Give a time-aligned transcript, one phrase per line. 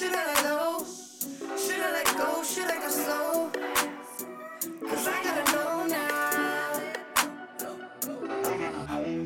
[0.00, 0.86] Should I let go?
[1.58, 2.42] Should I let go?
[2.42, 3.50] Should I go slow?
[4.88, 6.80] Cause I gotta know now.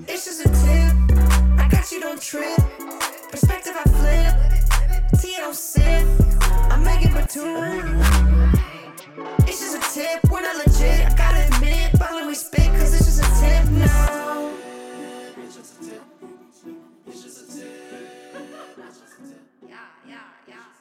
[0.08, 0.96] It's just a tip.
[1.60, 2.58] I got you, don't trip.
[3.30, 5.20] Perspective I flip.
[5.20, 6.04] T don't sip.
[6.72, 8.02] I'm Megan Batoon.
[9.46, 10.28] It's just a tip.
[10.28, 11.06] We're not legit.
[11.06, 11.92] I gotta admit.
[12.00, 12.66] But we spit.
[12.80, 14.24] Cause it's just a tip now.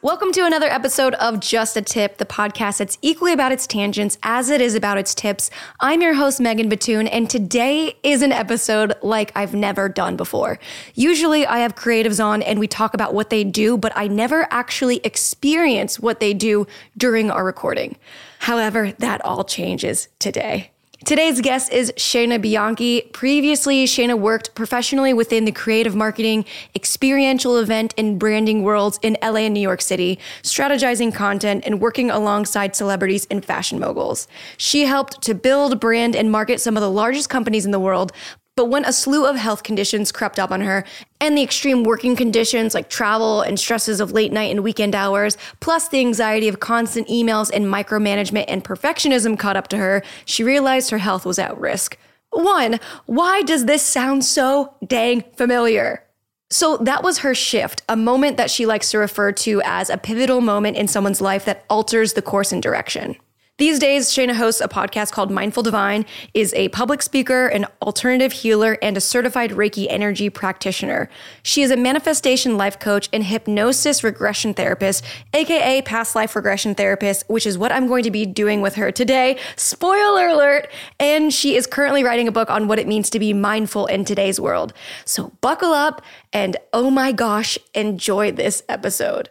[0.04, 4.18] Welcome to another episode of Just a Tip, the podcast that's equally about its tangents
[4.22, 5.50] as it is about its tips.
[5.80, 10.60] I'm your host, Megan Batoon, and today is an episode like I've never done before.
[10.94, 14.46] Usually, I have creatives on and we talk about what they do, but I never
[14.52, 17.96] actually experience what they do during our recording.
[18.40, 20.73] However, that all changes today.
[21.06, 23.02] Today's guest is Shana Bianchi.
[23.12, 29.42] Previously, Shana worked professionally within the creative marketing, experiential event, and branding worlds in LA
[29.42, 34.30] and New York City, strategizing content and working alongside celebrities and fashion moguls.
[34.56, 38.14] She helped to build, brand, and market some of the largest companies in the world,
[38.56, 40.86] but when a slew of health conditions crept up on her,
[41.20, 45.38] and the extreme working conditions like travel and stresses of late night and weekend hours,
[45.60, 50.44] plus the anxiety of constant emails and micromanagement and perfectionism caught up to her, she
[50.44, 51.98] realized her health was at risk.
[52.30, 56.04] One, why does this sound so dang familiar?
[56.50, 59.98] So that was her shift, a moment that she likes to refer to as a
[59.98, 63.16] pivotal moment in someone's life that alters the course and direction.
[63.64, 68.34] These days, Shana hosts a podcast called Mindful Divine, is a public speaker, an alternative
[68.34, 71.10] healer, and a certified Reiki energy practitioner.
[71.44, 77.24] She is a manifestation life coach and hypnosis regression therapist, aka past life regression therapist,
[77.30, 79.40] which is what I'm going to be doing with her today.
[79.56, 80.68] Spoiler alert!
[81.00, 84.04] And she is currently writing a book on what it means to be mindful in
[84.04, 84.74] today's world.
[85.06, 86.02] So buckle up
[86.34, 89.30] and oh my gosh, enjoy this episode.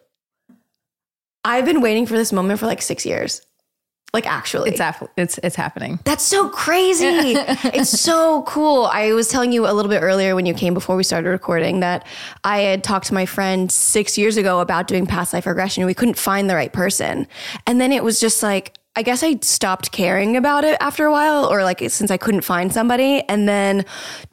[1.44, 3.43] I've been waiting for this moment for like six years.
[4.15, 5.99] Like actually, It's aff- it's it's happening.
[6.05, 7.06] that's so crazy.
[7.73, 8.84] it's so cool.
[8.93, 11.81] I was telling you a little bit earlier when you came before we started recording
[11.81, 12.06] that
[12.45, 15.87] I had talked to my friend six years ago about doing past life regression.
[15.87, 17.27] We couldn't find the right person.
[17.67, 21.11] And then it was just like, I guess I stopped caring about it after a
[21.11, 23.87] while, or like since I couldn't find somebody, and then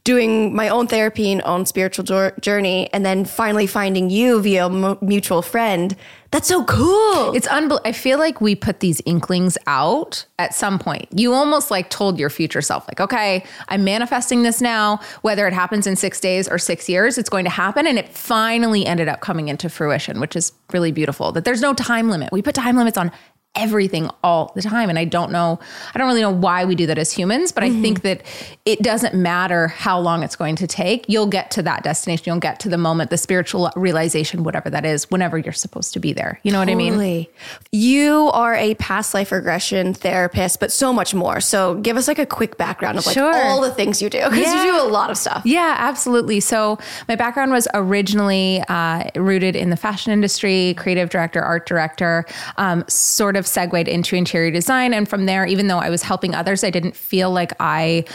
[0.04, 4.98] doing my own therapy and own spiritual journey, and then finally finding you via mu-
[5.02, 5.96] mutual friend.
[6.32, 7.32] That's so cool.
[7.34, 11.08] It's unbel- I feel like we put these inklings out at some point.
[11.18, 15.00] You almost like told your future self, like, okay, I'm manifesting this now.
[15.22, 17.88] Whether it happens in six days or six years, it's going to happen.
[17.88, 21.32] And it finally ended up coming into fruition, which is really beautiful.
[21.32, 22.32] That there's no time limit.
[22.34, 23.12] We put time limits on
[23.56, 24.90] everything all the time.
[24.90, 25.60] And I don't know,
[25.94, 28.22] I don't really know why we do that as humans, but I think that
[28.66, 31.06] it doesn't matter how long it's going to take.
[31.10, 32.24] You'll get to that destination.
[32.28, 36.00] You'll get to the moment, the spiritual realization, whatever that is, whenever you're supposed to
[36.00, 36.40] be there.
[36.44, 37.26] You know what I mean?
[37.72, 41.42] You are a past life regression therapist, but so much more.
[41.42, 43.36] So give us like a quick background of like Sure.
[43.36, 44.64] all the things you do because Yeah.
[44.64, 45.42] you do a lot of stuff.
[45.44, 46.40] Yeah, absolutely.
[46.40, 46.78] So
[47.08, 52.26] my background was originally uh, rooted in the fashion industry, creative director, art director,
[52.58, 54.94] um, sort of segued into interior design.
[54.94, 58.06] And from there, even though I was helping others, I didn't feel like I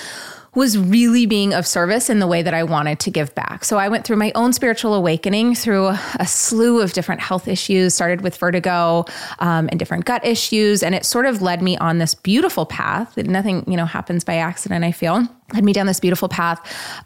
[0.54, 3.64] was really being of service in the way that I wanted to give back.
[3.64, 7.94] So I went through my own spiritual awakening through a slew of different health issues,
[7.94, 9.04] started with vertigo
[9.40, 10.82] um, and different gut issues.
[10.82, 14.24] And it sort of led me on this beautiful path that nothing, you know, happens
[14.24, 16.58] by accident, I feel led me down this beautiful path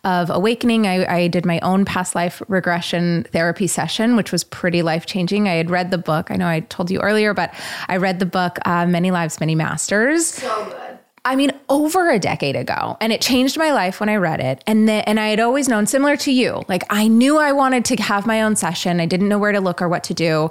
[0.04, 0.86] of awakening.
[0.86, 5.48] I, I did my own past life regression therapy session, which was pretty life changing.
[5.48, 6.30] I had read the book.
[6.30, 7.52] I know I told you earlier, but
[7.88, 10.26] I read the book uh, Many Lives, Many Masters.
[10.26, 10.87] So.
[11.28, 14.64] I mean, over a decade ago, and it changed my life when I read it.
[14.66, 17.84] And the, and I had always known, similar to you, like I knew I wanted
[17.84, 18.98] to have my own session.
[18.98, 20.48] I didn't know where to look or what to do.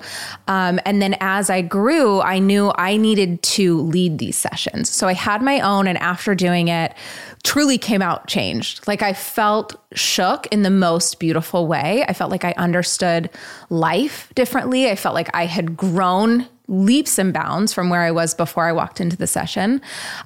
[0.48, 4.92] Um, and then as I grew, I knew I needed to lead these sessions.
[4.92, 6.94] So I had my own, and after doing it,
[7.44, 8.88] truly came out changed.
[8.88, 12.06] Like I felt shook in the most beautiful way.
[12.08, 13.32] I felt like I understood
[13.72, 14.92] life differently.
[14.92, 18.72] I felt like I had grown leaps and bounds from where I was before I
[18.72, 19.82] walked into the session.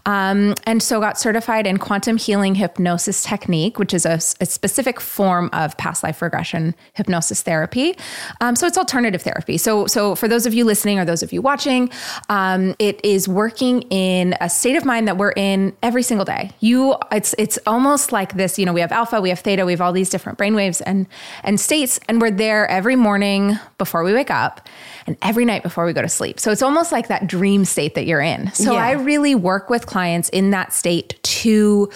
[0.05, 4.99] Um, and so got certified in quantum healing hypnosis technique, which is a, a specific
[4.99, 7.95] form of past life regression hypnosis therapy.
[8.41, 9.57] Um, so it's alternative therapy.
[9.57, 11.91] So, so for those of you listening or those of you watching,
[12.29, 16.51] um, it is working in a state of mind that we're in every single day.
[16.59, 19.73] You, it's, it's almost like this, you know, we have alpha, we have theta, we
[19.73, 21.05] have all these different brainwaves and,
[21.43, 24.67] and states, and we're there every morning before we wake up
[25.05, 26.30] and every night before we go to sleep.
[26.39, 28.51] So it's almost like that dream state that you're in.
[28.53, 28.85] So Yeah.
[28.85, 31.89] I really work with clients in that state to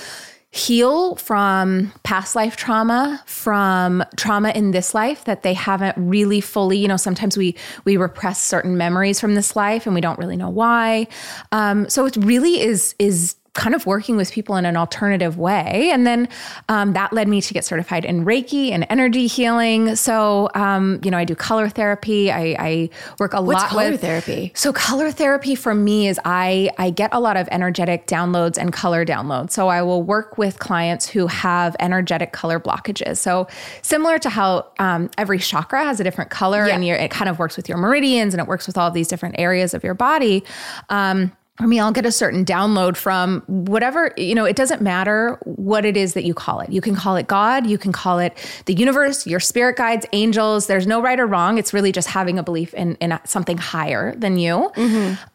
[0.56, 6.78] heal from past life trauma from trauma in this life that they haven't really fully
[6.78, 7.54] you know sometimes we
[7.84, 11.06] we repress certain memories from this life and we don't really know why
[11.52, 15.90] um, so it really is is kind of working with people in an alternative way.
[15.92, 16.28] And then
[16.68, 19.96] um, that led me to get certified in Reiki and energy healing.
[19.96, 22.31] So, um, you know, I do color therapy.
[22.31, 24.52] I, I work a What's lot color with therapy?
[24.56, 28.74] So color therapy for me is I I get a lot of energetic downloads and
[28.74, 29.52] color downloads.
[29.52, 33.18] So I will work with clients who have energetic color blockages.
[33.18, 33.48] So
[33.81, 36.75] similar to how um, every chakra has a different color, Yeah.
[36.75, 39.36] and it kind of works with your meridians and it works with all these different
[39.40, 40.44] areas of your body.
[40.90, 45.40] Um, for me, I'll get a certain download from whatever, you know, it doesn't matter
[45.46, 46.69] what it is that you call it.
[46.69, 48.36] You can call it God, you can call it
[48.66, 50.68] the universe, your spirit guides, angels.
[50.68, 51.57] There's no right or wrong.
[51.57, 54.69] It's really just having a belief in, in something higher than you.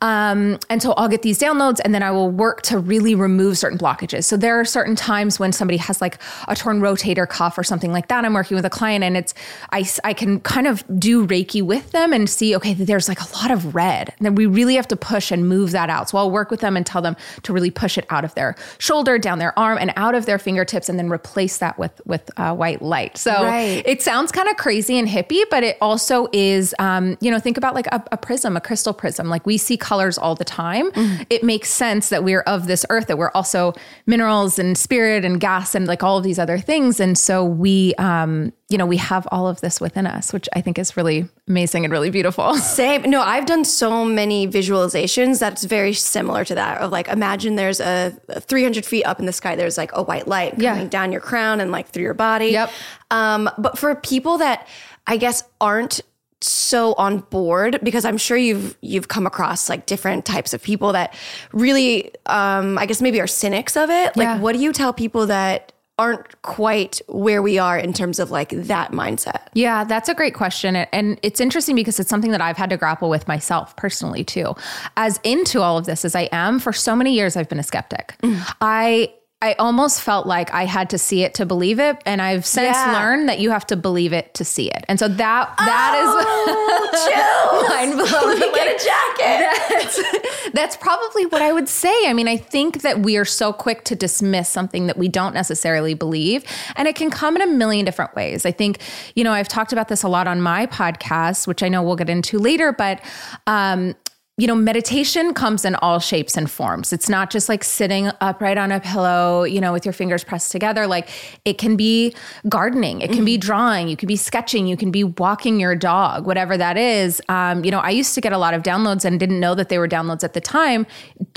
[0.03, 3.57] Um, and so I'll get these downloads and then I will work to really remove
[3.57, 4.25] certain blockages.
[4.25, 6.19] So there are certain times when somebody has like
[6.49, 8.27] a torn rotator cuff or something like that.
[8.27, 9.33] I'm working with a client and it's,
[9.73, 13.33] I, I can kind of do Reiki with them and see, okay, there's like a
[13.39, 14.13] lot of red.
[14.19, 16.10] And then we really have to push and move that out.
[16.11, 18.57] So I'll work with them and tell them to really push it out of their
[18.79, 22.31] shoulder, down their arm, and out of their fingertips, and then replace that with with
[22.37, 23.17] uh, white light.
[23.17, 23.83] So Right.
[23.87, 26.75] it sounds kind of crazy and hippie, but it also is.
[26.79, 29.29] Um, you know, think about like a, a prism, a crystal prism.
[29.29, 30.91] Like we see colors all the time.
[31.31, 33.73] It makes sense that we're of this earth, that we're also
[34.07, 37.95] minerals and spirit and gas and like all of these other things, and so we.
[37.97, 41.29] Um, you know, we have all of this within us, which I think is really
[41.49, 42.55] amazing and really beautiful.
[42.57, 43.03] Same.
[43.11, 46.81] No, I've done so many visualizations that's very similar to that.
[46.81, 50.29] Of like, imagine there's a 300 feet up in the sky, there's like a white
[50.29, 50.75] light Yeah.
[50.75, 52.47] coming down your crown and like through your body.
[52.53, 52.71] Yep.
[53.11, 54.67] Um, but for people that
[55.07, 56.01] I guess aren't
[56.43, 60.93] so on board because I'm sure you've you've come across like different types of people
[60.93, 61.15] that
[61.53, 64.17] really um I guess maybe are cynics of it.
[64.17, 64.39] Like Yeah.
[64.39, 68.49] what do you tell people that aren't quite where we are in terms of like
[68.49, 69.49] that mindset?
[69.53, 70.75] Yeah, that's a great question.
[70.77, 74.55] And- it's interesting because it's something that I've had to grapple with myself personally too.
[74.97, 77.63] As into all of this as I am, for so many years I've been a
[77.63, 78.15] skeptic.
[78.23, 78.55] Mm.
[78.63, 81.97] I I almost felt like I had to see it to believe it.
[82.05, 82.93] And I've since Yeah.
[82.93, 84.85] learned that you have to believe it to see it.
[84.87, 88.39] And so that that is mind blowing.
[88.39, 89.57] Let me get a jacket.
[89.71, 92.07] That's, that's probably what I would say.
[92.07, 95.33] I mean, I think that we are so quick to dismiss something that we don't
[95.35, 96.45] necessarily believe,
[96.77, 98.45] and it can come in a million different ways.
[98.45, 98.81] I think,
[99.15, 101.97] you know, I've talked about this a lot on my podcast, which I know we'll
[101.97, 103.01] get into later, but,
[103.47, 103.95] um,
[104.41, 106.95] you know, meditation comes in all shapes and forms.
[106.95, 110.51] It's not just like sitting upright on a pillow, you know, with your fingers pressed
[110.51, 110.87] together.
[110.87, 111.11] Like
[111.45, 112.15] it can be
[112.49, 116.27] gardening, it can be drawing, you can be sketching, you can be walking your dog,
[116.27, 117.21] whatever that is.
[117.29, 119.69] Um, you know, I used to get a lot of downloads and didn't know that
[119.69, 120.87] they were downloads at the time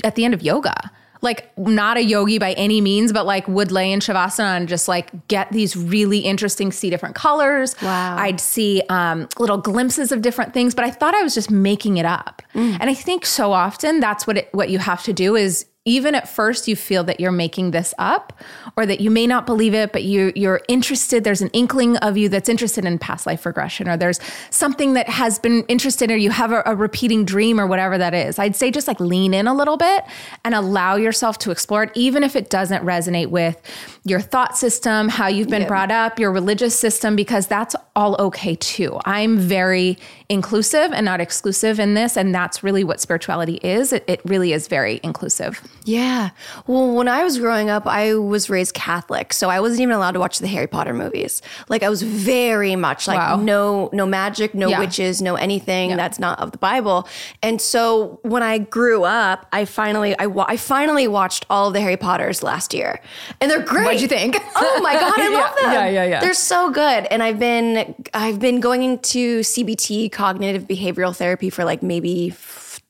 [0.02, 0.90] at the end of yoga.
[1.24, 4.86] Like not a yogi by any means, but like would lay in shavasana and just
[4.86, 7.74] like get these really interesting, see different colors.
[7.82, 8.16] Wow.
[8.16, 11.96] I'd see um, little glimpses of different things, but I thought I was just making
[11.96, 12.42] it up.
[12.54, 16.14] And I think so often that's what it, what you have to do is even
[16.14, 18.32] at first you feel that you're making this up
[18.74, 22.16] or that you may not believe it but you you're interested there's an inkling of
[22.16, 26.16] you that's interested in past life regression or there's something that has been interested or
[26.16, 28.38] you have a, a repeating dream or whatever that is.
[28.38, 30.04] I'd say just like lean in a little bit
[30.44, 33.60] and allow yourself to explore it even if it doesn't resonate with
[34.04, 38.54] your thought system how you've been brought up your religious system because that's all okay
[38.54, 38.98] too.
[39.04, 39.98] I'm very
[40.30, 43.92] inclusive and not exclusive in this and that's really what spirituality is.
[43.92, 46.30] It, it really is very inclusive Yeah.
[46.66, 50.12] Well, when I was growing up, I was raised Catholic, so I wasn't even allowed
[50.12, 51.42] to watch the Harry Potter movies.
[51.68, 53.36] Like I was very much like Wow.
[53.36, 54.78] no no magic, no Yeah.
[54.78, 57.06] witches, no anything that's not of the Bible.
[57.42, 61.74] And so when I grew up, I finally I, wa- I finally watched all of
[61.74, 62.98] the Harry Potters last year.
[63.40, 63.84] And they're great.
[63.84, 64.36] What'd you think?
[64.56, 65.72] Oh my god, I love Yeah, them.
[65.72, 66.20] yeah, yeah, yeah.
[66.20, 67.06] They're so good.
[67.10, 72.30] And I've been I've been going into CBT, cognitive behavioral therapy for like maybe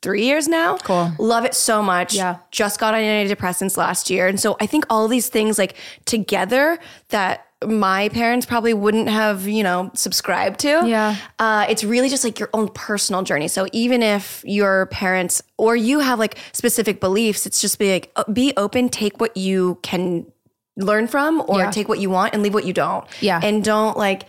[0.05, 0.77] 3 years now.
[0.77, 1.11] Cool.
[1.19, 2.13] Love it so much.
[2.13, 2.37] Yeah.
[2.51, 4.27] Just got on antidepressants last year.
[4.27, 9.47] And so I think all these things like together that my parents probably wouldn't have,
[9.47, 10.83] you know, subscribed to.
[10.85, 11.15] Yeah.
[11.39, 13.47] Uh, it's really just like your own personal journey.
[13.47, 18.11] So even if your parents or you have like specific beliefs, it's just be like,
[18.31, 20.25] be open, take what you can
[20.77, 21.71] learn from or Yeah.
[21.71, 23.05] take what you want and leave what you don't.
[23.21, 23.39] Yeah.
[23.41, 24.23] And don't like,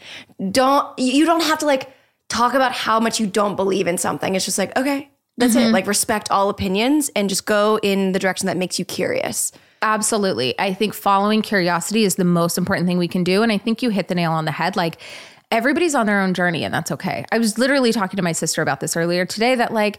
[0.53, 1.91] don't, you don't have to like
[2.29, 4.35] talk about how much you don't believe in something.
[4.35, 5.69] It's just like, okay, that's Mm-hmm.
[5.69, 5.73] it.
[5.73, 9.53] Like respect all opinions and just go in the direction that makes you curious.
[9.83, 10.59] Absolutely.
[10.59, 13.43] I think following curiosity is the most important thing we can do.
[13.43, 14.75] And I think you hit the nail on the head.
[14.77, 14.99] Like,
[15.51, 17.25] everybody's on their own journey, and that's okay.
[17.31, 19.99] I was literally talking to my sister about this earlier today that, like,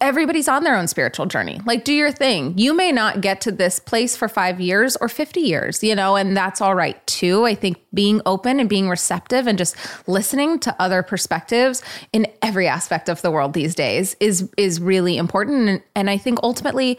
[0.00, 1.60] everybody's on their own spiritual journey.
[1.64, 2.56] Like, do your thing.
[2.56, 6.16] You may not get to this place for five years or 50 years, you know,
[6.16, 7.46] and that's all right too.
[7.46, 9.76] I think being open and being receptive and just
[10.06, 15.16] listening to other perspectives in every aspect of the world these days is is really
[15.16, 15.68] important.
[15.68, 16.98] And, and I think ultimately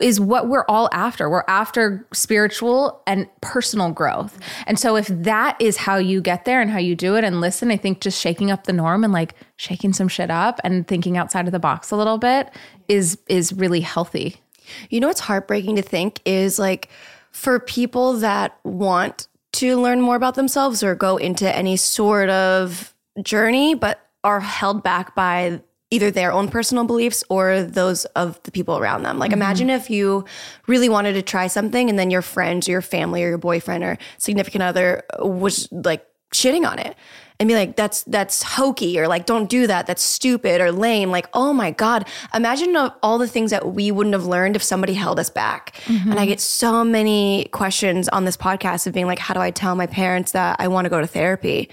[0.00, 1.28] is what we're all after.
[1.28, 4.38] We're after spiritual and personal growth.
[4.66, 7.40] And so if that is how you get there and how you do it and
[7.40, 10.86] listen, I think just shaking up the norm and like shaking some shit up and
[10.86, 12.50] thinking outside of the box a little bit
[12.88, 14.36] is is really healthy.
[14.90, 16.88] You know what's heartbreaking to think is like
[17.30, 22.94] for people that want to learn more about themselves or go into any sort of
[23.22, 28.50] journey, but are held back by either their own personal beliefs or those of the
[28.50, 29.18] people around them.
[29.18, 30.24] Like, imagine if you
[30.66, 33.82] really wanted to try something and then your friends or your family or your boyfriend
[33.84, 36.94] or significant other was like shitting on it
[37.40, 39.86] and be like that's that's hokey or like don't do that.
[39.86, 41.10] That's stupid or lame.
[41.10, 42.06] Like oh my god.
[42.34, 45.80] Imagine all the things that we wouldn't have learned if somebody held us back.
[46.10, 49.50] And i get so many questions on this podcast of being like how do i
[49.50, 51.70] tell my parents that i want to go to therapy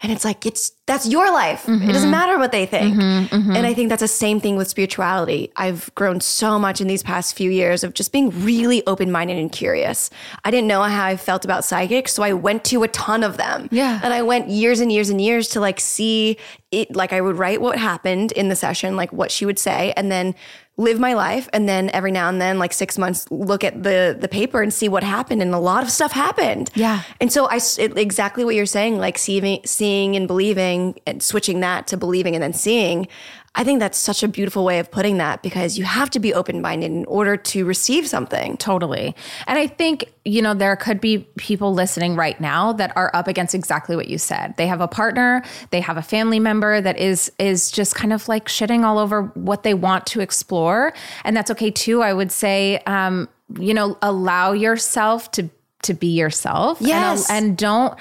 [0.00, 1.68] and it's like it's that's your life.
[1.68, 2.10] It doesn't mm-hmm.
[2.10, 2.94] matter what they think.
[2.94, 3.56] Mm-hmm, mm-hmm.
[3.56, 5.52] And i think that's the same thing with spirituality.
[5.56, 9.50] I've grown so much in these past few years of just being really open-minded and
[9.50, 10.08] curious.
[10.44, 13.36] I didn't know how i felt about psychics so i went to a ton of
[13.36, 13.68] them.
[13.72, 14.00] Yeah.
[14.02, 16.36] and I went years and years and years to like see
[16.70, 16.94] it.
[16.94, 20.12] Like I would write what happened in the session, like what she would say, and
[20.12, 20.34] then
[20.78, 21.48] live my life.
[21.52, 24.72] And then every now and then, like six months, look at the the paper and
[24.72, 25.42] see what happened.
[25.42, 26.70] And a lot of stuff happened.
[26.74, 27.02] Yeah.
[27.20, 31.60] And so I it, exactly what you're saying, like seeing seeing and believing, and switching
[31.60, 33.08] that to believing and then seeing.
[33.54, 36.32] I think that's such a beautiful way of putting that because you have to be
[36.32, 38.56] open minded in order to receive something.
[38.56, 39.16] Totally.
[39.46, 43.26] And I think, you know, there could be people listening right now that are up
[43.26, 44.54] against exactly what you said.
[44.56, 48.28] They have a partner, they have a family member that is is just kind of
[48.28, 50.92] like shitting all over what they want to explore.
[51.24, 52.02] And that's okay too.
[52.02, 53.28] I would say um,
[53.58, 55.48] you know, allow yourself to
[55.82, 56.80] to be yourself.
[56.80, 57.30] and- Yes.
[57.30, 57.94] and don't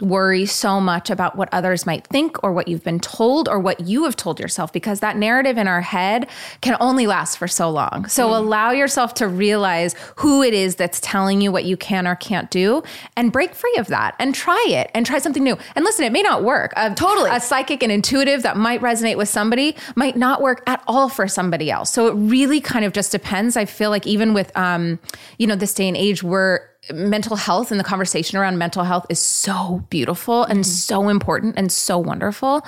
[0.00, 3.78] worry so much about what others might think or what you've been told or what
[3.80, 6.26] you have told yourself because that narrative in our head
[6.62, 8.04] can only last for so long.
[8.08, 8.36] So Mm.
[8.36, 12.50] allow yourself to realize who it is that's telling you what you can or can't
[12.50, 12.82] do
[13.16, 15.56] and break free of that and try it and try something new.
[15.76, 16.72] And listen, it may not work.
[16.76, 17.30] A, Totally.
[17.30, 21.28] A psychic and intuitive that might resonate with somebody might not work at all for
[21.28, 21.90] somebody else.
[21.90, 23.56] So it really kind of just depends.
[23.56, 24.98] I feel like even with um,
[25.38, 29.06] you know, this day and age where mental health and the conversation around mental health
[29.08, 32.62] is so beautiful and so important and so wonderful.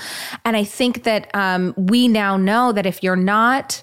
[0.45, 3.83] And I think that um, we now know that if you're not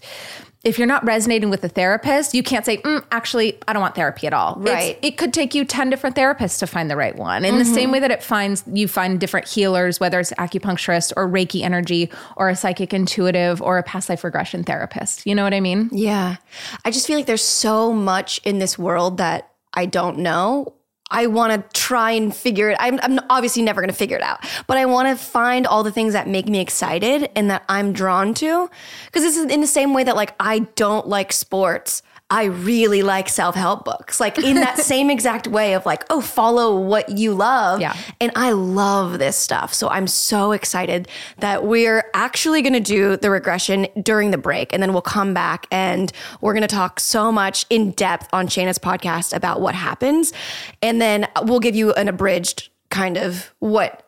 [0.63, 3.96] if you're not resonating with a therapist, you can't say, mm, actually, I don't want
[3.96, 4.56] therapy at all.
[4.60, 4.92] Right.
[4.92, 7.44] It's- it could take you 10 different therapists to find the right one.
[7.44, 11.28] In the same way that it finds you find different healers, whether it's acupuncturist or
[11.28, 15.28] Reiki energy or a psychic intuitive or a past life regression therapist.
[15.28, 15.90] You know what I mean?
[15.92, 16.38] Yeah.
[16.86, 20.74] I just feel like there's so much in this world that I don't know.
[21.13, 22.77] I want to try and figure it.
[22.80, 25.84] I'm, I'm obviously never going to figure it out, but I want to find all
[25.84, 28.70] the things that make me excited and that I'm drawn to.
[29.06, 32.01] Because this is in the same way that like I don't like sports.
[32.30, 34.20] I really like self help books.
[34.20, 37.80] Like in that same exact way of like, oh, follow what you love.
[37.80, 37.96] Yeah.
[38.20, 39.74] And I love this stuff.
[39.74, 41.08] So I'm so excited
[41.39, 44.74] that we're actually going to do the regression during the break.
[44.74, 46.12] And then we'll come back and
[46.42, 50.34] we're going to talk so much in depth on Shana's podcast about what happens.
[50.82, 54.03] And then we'll give you an abridged kind of what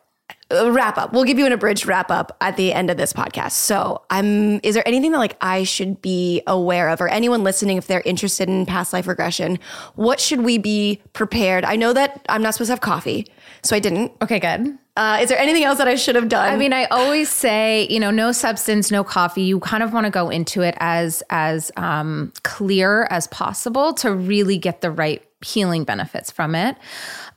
[0.50, 1.12] wrap up.
[1.12, 3.52] We'll give you an abridged wrap up at the end of this podcast.
[3.52, 4.60] So, I'm.
[4.62, 8.02] Is there anything that like I should be aware of, or anyone listening, if they're
[8.04, 9.58] interested in past life regression,
[9.94, 11.64] what should we be prepared?
[11.64, 13.26] I know that I'm not supposed to have coffee,
[13.62, 14.12] so I didn't.
[14.22, 14.78] Okay, good.
[14.96, 16.50] Uh, is there anything else that I should have done?
[16.50, 19.42] I mean, I always say, you know, no substance, no coffee.
[19.42, 24.14] You kind of want to go into it as as um, clear as possible to
[24.14, 26.76] really get the right healing benefits from it.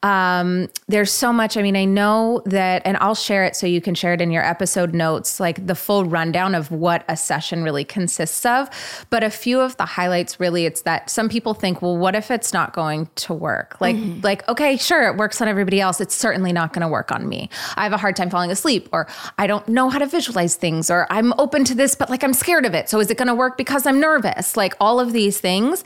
[0.04, 1.58] Um, there's so much.
[1.58, 4.32] I mean, I know that, and I'll share it so you can share it in
[4.32, 8.70] your episode notes, like the full rundown of what a session really consists of.
[9.10, 12.32] But a few of the highlights really, it's that some people think, well, what if
[12.32, 13.76] it's not going to work?
[13.82, 14.22] Like, Mm-hmm.
[14.22, 16.00] like, okay, sure, it works on everybody else.
[16.00, 17.50] It's certainly not going to work on me.
[17.76, 20.90] I have a hard time falling asleep, or I don't know how to visualize things,
[20.90, 22.88] or I'm open to this, but like I'm scared of it.
[22.90, 24.56] So is it going to work because I'm nervous?
[24.56, 25.84] Like all of these things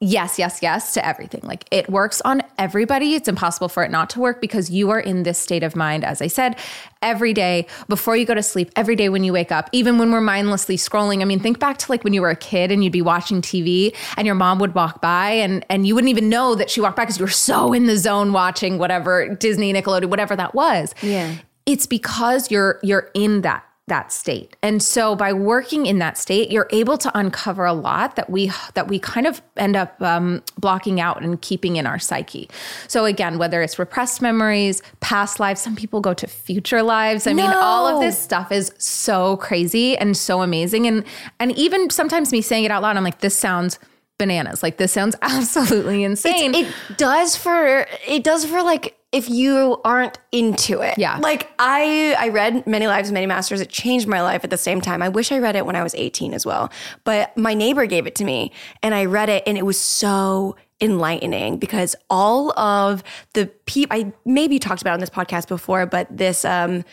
[0.00, 1.42] yes, yes, yes to everything.
[1.44, 3.14] Like it works on everybody.
[3.14, 6.04] It's impossible for it not to work because you are in this state of mind,
[6.04, 6.56] as I said,
[7.02, 10.10] every day before you go to sleep, every day when you wake up, even when
[10.10, 11.20] we're mindlessly scrolling.
[11.20, 13.42] I mean, think back to like when you were a kid and you'd be watching
[13.42, 16.80] TV and your mom would walk by and, and you wouldn't even know that she
[16.80, 20.54] walked by because you were so in the zone watching whatever Disney, Nickelodeon, whatever that
[20.54, 20.94] was.
[21.02, 21.34] Yeah.
[21.66, 24.56] It's because you're you're in that that state.
[24.62, 28.50] And so by working in that state, you're able to uncover a lot that we
[28.74, 32.48] that we kind of end up um, blocking out and keeping in our psyche.
[32.88, 37.26] So again, whether it's repressed memories, past lives, some people go to future lives.
[37.26, 40.86] I mean, all of this stuff is so crazy and so amazing.
[40.86, 41.04] And
[41.38, 43.78] and even sometimes me saying it out loud, I'm like, this sounds
[44.18, 44.62] bananas.
[44.62, 46.54] Like this sounds absolutely insane.
[46.54, 50.96] It does for it does for like if you aren't into it.
[50.96, 51.18] Yeah.
[51.18, 53.60] Like I I read Many Lives, Many Masters.
[53.60, 55.02] It changed my life at the same time.
[55.02, 56.70] I wish I read it when I was 18 as well.
[57.04, 58.52] But my neighbor gave it to me
[58.82, 63.02] and I read it and it was so enlightening because all of
[63.34, 66.84] the people I maybe talked about on this podcast before, but this um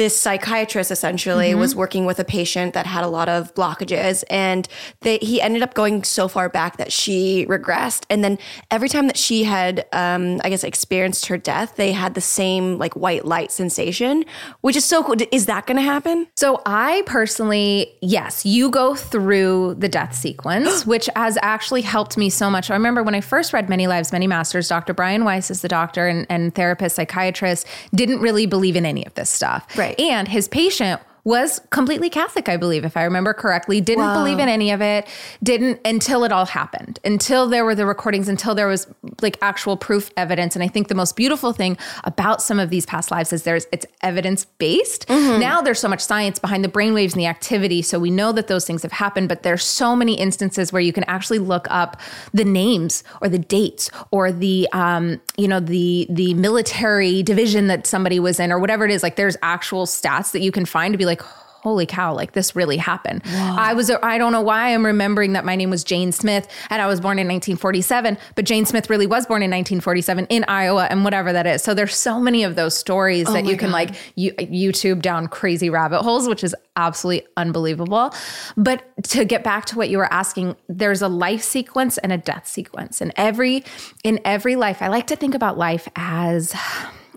[0.00, 4.66] this psychiatrist essentially was working with a patient that had a lot of blockages and
[5.02, 8.38] they, he ended up going so far back that she regressed and then
[8.70, 12.78] every time that she had um, i guess experienced her death they had the same
[12.78, 14.24] like white light sensation
[14.62, 18.94] which is so cool is that going to happen So I personally, yes, you go
[18.94, 22.70] through the death sequence, which has actually helped me so much.
[22.70, 24.94] I remember when I first read Many Lives, Many Masters, Dr.
[24.94, 29.12] Brian Weiss is the doctor and, and therapist, psychiatrist, didn't really believe in any of
[29.14, 29.66] this stuff.
[29.76, 29.89] Right.
[29.98, 31.00] And his patient
[31.30, 33.80] was completely Catholic, I believe, if I remember correctly.
[33.80, 35.06] Didn't believe in any of it.
[35.42, 36.98] Didn't until it all happened.
[37.04, 38.28] Until there were the recordings.
[38.28, 38.86] Until there was
[39.22, 40.56] like actual proof, evidence.
[40.56, 43.66] And I think the most beautiful thing about some of these past lives is there's
[43.72, 45.08] it's evidence based.
[45.08, 48.48] Now there's so much science behind the brainwaves and the activity, so we know that
[48.48, 49.28] those things have happened.
[49.28, 52.00] But there's so many instances where you can actually look up
[52.34, 57.86] the names or the dates or the um, you know the the military division that
[57.86, 59.04] somebody was in or whatever it is.
[59.04, 61.19] Like there's actual stats that you can find to be like,
[61.62, 63.22] holy cow, like this really happened.
[63.26, 66.80] I was, I don't know why I'm remembering that my name was Jane Smith and
[66.80, 70.86] I was born in 1947, but Jane Smith really was born in 1947 in Iowa
[70.90, 71.62] and whatever that is.
[71.62, 75.68] So there's so many of those stories that you can like you, YouTube down crazy
[75.68, 78.14] rabbit holes, which is absolutely unbelievable.
[78.56, 82.18] But to get back to what you were asking, there's a life sequence and a
[82.18, 83.02] death sequence.
[83.02, 83.64] And every,
[84.02, 86.54] in every life, I like to think about life as,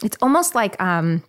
[0.03, 1.23] it's almost like, um,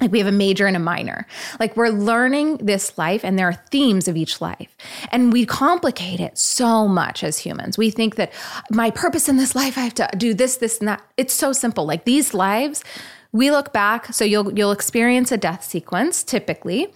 [0.00, 1.26] like we have a major and a minor.
[1.60, 4.76] Like we're learning this life and there are themes of each life.
[5.10, 7.78] And we complicate it so much as humans.
[7.78, 8.32] We think that
[8.70, 11.02] my purpose in this life, I have to do this, this, and that.
[11.16, 11.86] It's so simple.
[11.86, 12.82] Like these lives,
[13.32, 16.92] we look back, so you'll you'll experience a death sequence typically.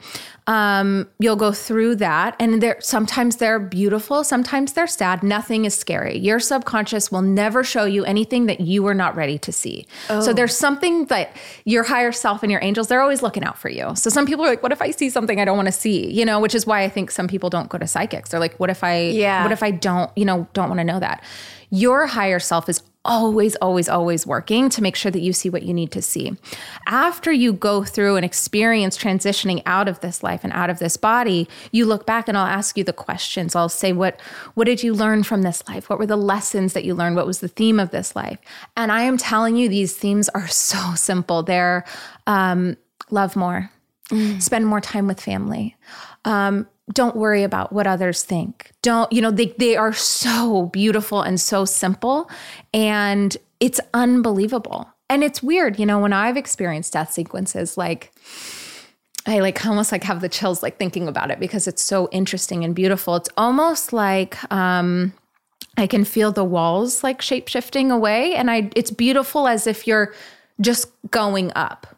[0.48, 5.22] Um, you'll go through that, and there sometimes they're beautiful, sometimes they're sad.
[5.22, 6.18] Nothing is scary.
[6.18, 9.86] Your subconscious will never show you anything that you are not ready to see.
[10.08, 13.70] So there's something that your higher self and your angels they're always looking out for
[13.70, 13.96] you.
[13.96, 16.12] So some people are like, "What if I see something I don't want to see?"
[16.12, 18.30] You know, which is why I think some people don't go to psychics.
[18.30, 19.08] They're like, "What if I?
[19.08, 19.42] Yeah.
[19.42, 20.10] What if I don't?
[20.16, 21.24] You know, don't want to know that."
[21.70, 25.62] Your higher self is always, always, always working to make sure that you see what
[25.62, 26.36] you need to see.
[26.86, 30.96] After you go through and experience transitioning out of this life and out of this
[30.96, 33.54] body, you look back and I'll ask you the questions.
[33.54, 34.20] I'll say, what,
[34.54, 35.88] what did you learn from this life?
[35.88, 37.16] What were the lessons that you learned?
[37.16, 38.38] What was the theme of this life?
[38.76, 41.42] And I am telling you, these themes are so simple.
[41.42, 41.84] They're
[42.26, 42.76] um,
[43.10, 43.70] love more,
[44.38, 45.76] spend more time with family.
[46.24, 48.70] Um, don't worry about what others think.
[48.82, 52.30] Don't, you know, they, they are so beautiful and so simple.
[52.72, 54.88] And it's unbelievable.
[55.08, 58.12] And it's weird, you know, when I've experienced death sequences, like,
[59.26, 62.64] I like almost like have the chills like thinking about it because it's so interesting
[62.64, 63.16] and beautiful.
[63.16, 65.12] It's almost like um
[65.76, 69.86] I can feel the walls like shape shifting away and I it's beautiful as if
[69.86, 70.14] you're
[70.60, 71.95] just going up.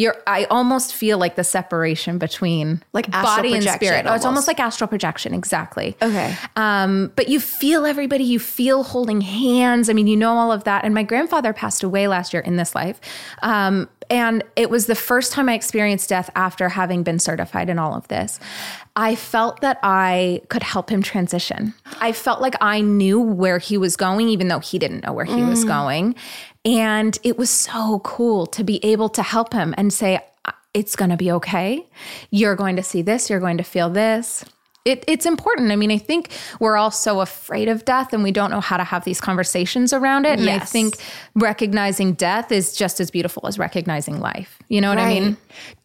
[0.00, 4.06] You're I almost feel like the separation between Like body and spirit.
[4.06, 4.24] Oh, it's almost.
[4.24, 5.94] almost like astral projection, exactly.
[6.00, 6.34] Okay.
[6.56, 9.90] Um, but you feel everybody, you feel holding hands.
[9.90, 10.84] I mean, you know all of that.
[10.84, 12.98] And my grandfather passed away last year in this life.
[13.42, 17.78] Um, and it was the first time I experienced death after having been certified in
[17.78, 18.40] all of this.
[18.96, 21.72] I felt that I could help him transition.
[22.00, 25.24] I felt like I knew where he was going, even though he didn't know where
[25.24, 25.68] he was mm.
[25.68, 26.16] going.
[26.64, 30.20] And it was so cool to be able to help him and say,
[30.74, 31.86] it's going to be okay.
[32.30, 33.30] You're going to see this.
[33.30, 34.44] You're going to feel this.
[34.86, 35.72] It, it's important.
[35.72, 38.78] I mean, I think we're all so afraid of death and we don't know how
[38.78, 40.38] to have these conversations around it.
[40.38, 40.96] And I think
[41.34, 44.58] recognizing death is just as beautiful as recognizing life.
[44.68, 45.36] You know what I mean?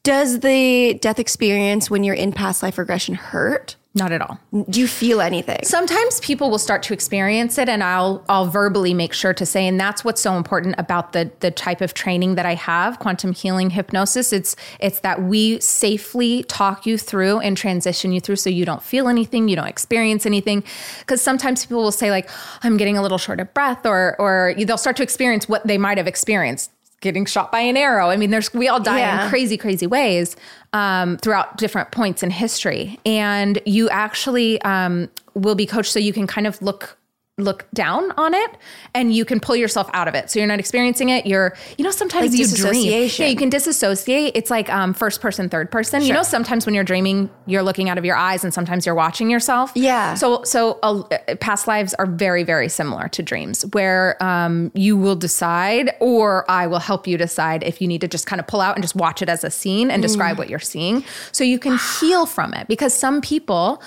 [0.04, 3.76] Does the death experience when you're in past life regression hurt?
[3.98, 4.38] Not at all.
[4.70, 5.60] Do you feel anything?
[5.64, 9.66] Sometimes people will start to experience it and I'll I'll verbally make sure to say
[9.66, 13.32] and that's what's so important about the the type of training that I have, quantum
[13.32, 14.34] healing hypnosis.
[14.34, 18.84] It's it's that we safely talk you through and transition you through so you don't
[18.84, 20.66] feel anything, you don't experience anything
[21.00, 22.30] because sometimes people will say like
[22.64, 25.78] I'm getting a little short of breath or or they'll start to experience what they
[25.78, 26.70] might have experienced
[27.06, 28.10] getting shot by an arrow.
[28.10, 29.24] I mean, there's we all die Yeah.
[29.24, 30.36] in crazy, crazy ways
[30.74, 36.12] um, throughout different points in history, and you actually um, will be coached so you
[36.12, 36.98] can kind of look
[37.38, 38.52] look down on it
[38.94, 40.32] and you can pull yourself out of it.
[40.32, 41.26] So you're not experiencing it.
[41.26, 43.10] You're you know sometimes Like you dream.
[43.18, 46.02] yeah you can disassociate it's like um, first person third person.
[46.02, 48.96] You know sometimes when you're dreaming you're looking out of your eyes and sometimes you're
[48.96, 49.74] watching yourself.
[49.76, 50.14] Yeah.
[50.14, 51.04] so so uh,
[51.42, 56.66] past lives are very very similar to dreams where um, you will decide or i
[56.68, 58.96] will help you decide if you need to just kind of pull out and just
[58.96, 61.04] watch it as a scene and describe what you're seeing.
[61.34, 63.82] So you can heal from it because some people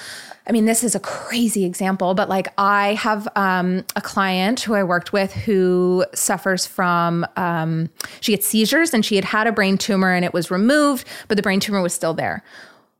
[0.49, 4.75] I mean, this is a crazy example, but like I have um, a client who
[4.75, 9.53] I worked with who suffers from, um, she gets seizures and she had had a
[9.53, 12.43] brain tumor and it was removed, but the brain tumor was still there.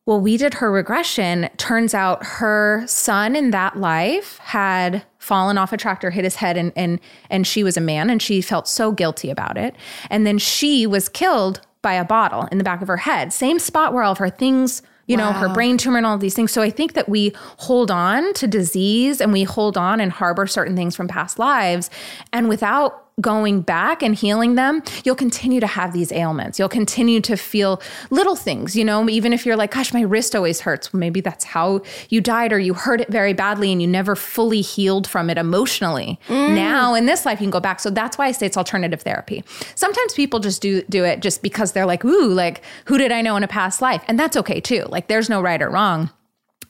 [0.09, 1.51] Well, we did her regression.
[1.59, 6.57] Turns out her son in that life had fallen off a tractor, hit his head,
[6.57, 9.77] and and and she was a man, and she felt so guilty about it.
[10.09, 13.59] And then she was killed by a bottle in the back of her head, same
[13.59, 16.53] spot where all of her things, you know, her brain tumor and all these things.
[16.53, 20.47] So I think that we hold on to disease and we hold on and harbor
[20.47, 21.91] certain things from past lives,
[22.33, 26.59] and without going back and healing them, you'll continue to have these ailments.
[26.59, 30.35] You'll continue to feel little things, you know, even if you're like, gosh, my wrist
[30.35, 30.93] always hurts.
[30.93, 34.15] Well, maybe that's how you died or you hurt it very badly and you never
[34.17, 36.19] fully healed from it emotionally.
[36.29, 36.55] Mm.
[36.55, 37.81] Now in this life, you can go back.
[37.81, 39.45] So that's why I say it's alternative therapy.
[39.75, 43.23] Sometimes people just do do it just because they're like, ooh, like who did I
[43.23, 44.03] know in a past life?
[44.09, 44.85] And that's okay too.
[44.89, 46.11] Like there's no right or wrong.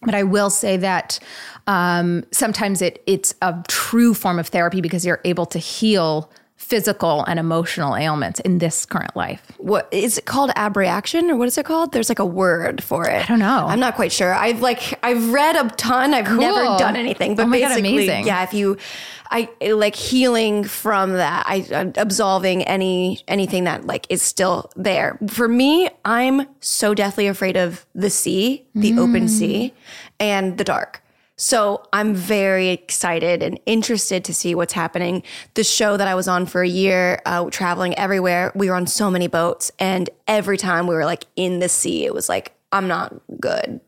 [0.02, 1.18] But I will say that
[1.66, 6.30] um, sometimes it it's a true form of therapy because you're able to heal
[6.68, 9.40] physical and emotional ailments in this current life.
[9.58, 10.50] What is it called?
[10.56, 11.92] Abreaction or what is it called?
[11.92, 13.22] There's like a word for it.
[13.22, 13.66] I don't know.
[13.66, 14.34] I'm not quite sure.
[14.34, 16.12] I've like I've read a ton.
[16.14, 18.26] I've never done anything, but Oh God, basically, amazing.
[18.26, 18.42] yeah.
[18.42, 18.76] If you,
[19.30, 21.44] I like healing from that.
[21.46, 25.18] I uh, absolving any anything that like is still there.
[25.28, 28.98] For me, I'm so deathly afraid of the sea, the Mm.
[28.98, 29.72] open sea,
[30.20, 31.02] and the dark.
[31.38, 35.22] So I'm very excited and interested to see what's happening.
[35.54, 38.86] The show that I was on for a year, uh, traveling everywhere, we were on
[38.88, 42.52] so many boats, and every time we were like in the sea, it was like
[42.72, 43.80] I'm not good.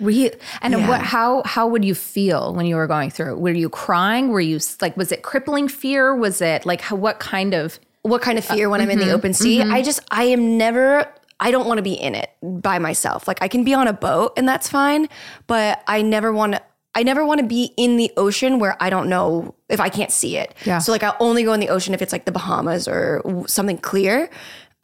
[0.00, 0.30] Re-
[0.62, 0.88] and Yeah.
[0.88, 3.36] what how how would you feel when you were going through?
[3.38, 4.28] Were you crying?
[4.28, 6.14] Were you like was it crippling fear?
[6.14, 9.10] Was it like how, what kind of What kind of fear when I'm in the
[9.12, 9.60] open sea?
[9.62, 11.06] I just I am never.
[11.40, 13.26] I don't want to be in it by myself.
[13.26, 15.08] Like I can be on a boat and that's fine,
[15.46, 16.62] but I never want to.
[16.94, 20.10] I never want to be in the ocean where I don't know if I can't
[20.10, 20.54] see it.
[20.64, 20.78] Yeah.
[20.78, 23.78] So like I only go in the ocean if it's like the Bahamas or something
[23.78, 24.30] clear.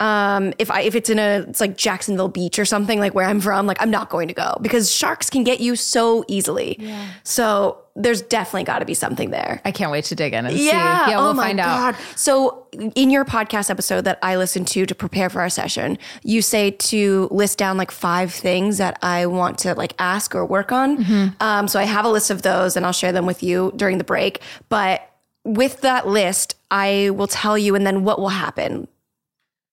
[0.01, 3.27] Um, if I if it's in a it's like Jacksonville Beach or something like where
[3.27, 6.77] I'm from, like I'm not going to go because sharks can get you so easily.
[6.79, 7.09] Yeah.
[7.23, 9.61] So there's definitely got to be something there.
[9.65, 10.67] I can't wait to dig in and see.
[10.67, 11.11] Yeah.
[11.11, 11.95] Yeah, oh we'll my find out.
[11.95, 12.03] God.
[12.17, 16.43] So, in your podcast episode that I listened to to prepare for our session, you
[16.43, 20.73] say to list down like five things that I want to like ask or work
[20.73, 21.05] on.
[21.05, 21.43] Mm-hmm.
[21.43, 23.99] Um, so, I have a list of those and I'll share them with you during
[23.99, 24.41] the break.
[24.69, 25.09] But
[25.45, 28.89] with that list, I will tell you and then what will happen.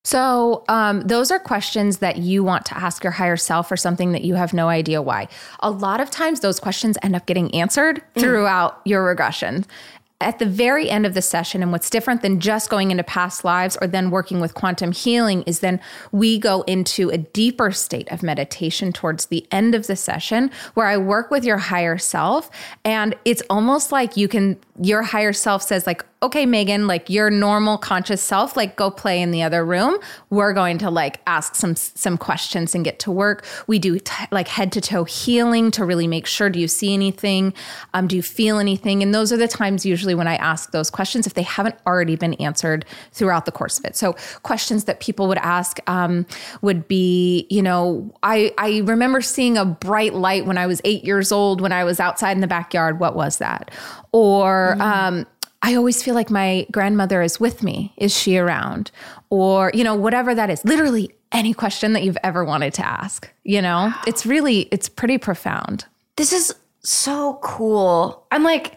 [0.04, 4.12] So, um, those are questions that you want to ask your higher self or something
[4.12, 5.28] that you have no idea why.
[5.60, 9.64] A lot of times, those questions end up getting answered throughout your regression.
[10.20, 13.44] At the very end of the session, and what's different than just going into past
[13.44, 15.80] lives or then working with quantum healing is then
[16.12, 20.86] we go into a deeper state of meditation towards the end of the session where
[20.86, 22.50] I work with your higher self.
[22.84, 27.30] And it's almost like you can your higher self says like okay megan like your
[27.30, 29.98] normal conscious self like go play in the other room.
[30.30, 33.44] We're going to like ask some some questions and get to work.
[33.66, 36.94] We do t- like head to toe healing to really make sure do you see
[36.94, 37.52] anything?
[37.92, 39.02] Um, do you feel anything?
[39.02, 42.16] And those are the times usually when i ask those questions if they haven't already
[42.16, 43.94] been answered throughout the course of it.
[43.94, 46.24] So questions that people would ask um,
[46.62, 51.04] would be you know i i remember seeing a bright light when i was eight
[51.04, 53.00] years old when i was outside in the backyard.
[53.00, 53.70] What was that?
[54.12, 55.26] Or um,
[55.62, 57.92] I always feel like my grandmother is with me.
[57.96, 58.90] Is she around?
[59.30, 60.64] Or, you know, whatever that is.
[60.64, 63.92] Literally any question that you've ever wanted to ask, you know?
[64.06, 65.86] It's really it's pretty profound.
[66.16, 68.26] This is so cool.
[68.30, 68.76] I'm like,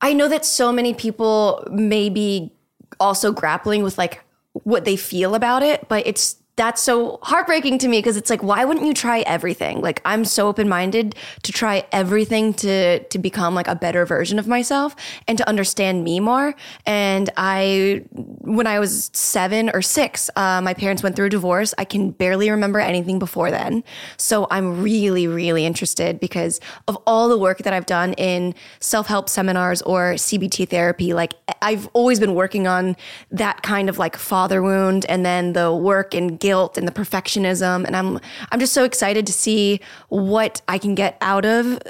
[0.00, 2.52] I know that so many people may be
[2.98, 7.88] also grappling with like what they feel about it, but it's that's so heartbreaking to
[7.88, 9.80] me because it's like why wouldn't you try everything?
[9.82, 14.48] Like i'm so open-minded to try everything to to become like a better version of
[14.48, 14.96] myself
[15.28, 16.54] and to understand me more.
[16.86, 21.74] And i when i was seven or six uh, my parents went through a divorce.
[21.78, 23.84] I can barely remember anything before then.
[24.16, 29.28] So i'm really really interested because of all the work that i've done in self-help
[29.28, 32.96] seminars or cbt therapy like i've always been working on
[33.30, 37.84] that kind of like father wound and then the work and guilt and the perfectionism
[37.84, 38.20] and I'm
[38.52, 39.80] I'm just so excited to see
[40.10, 41.80] what I can get out of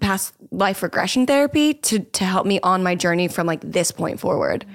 [0.00, 4.18] past life regression therapy to to help me on my journey from like this point
[4.18, 4.66] forward.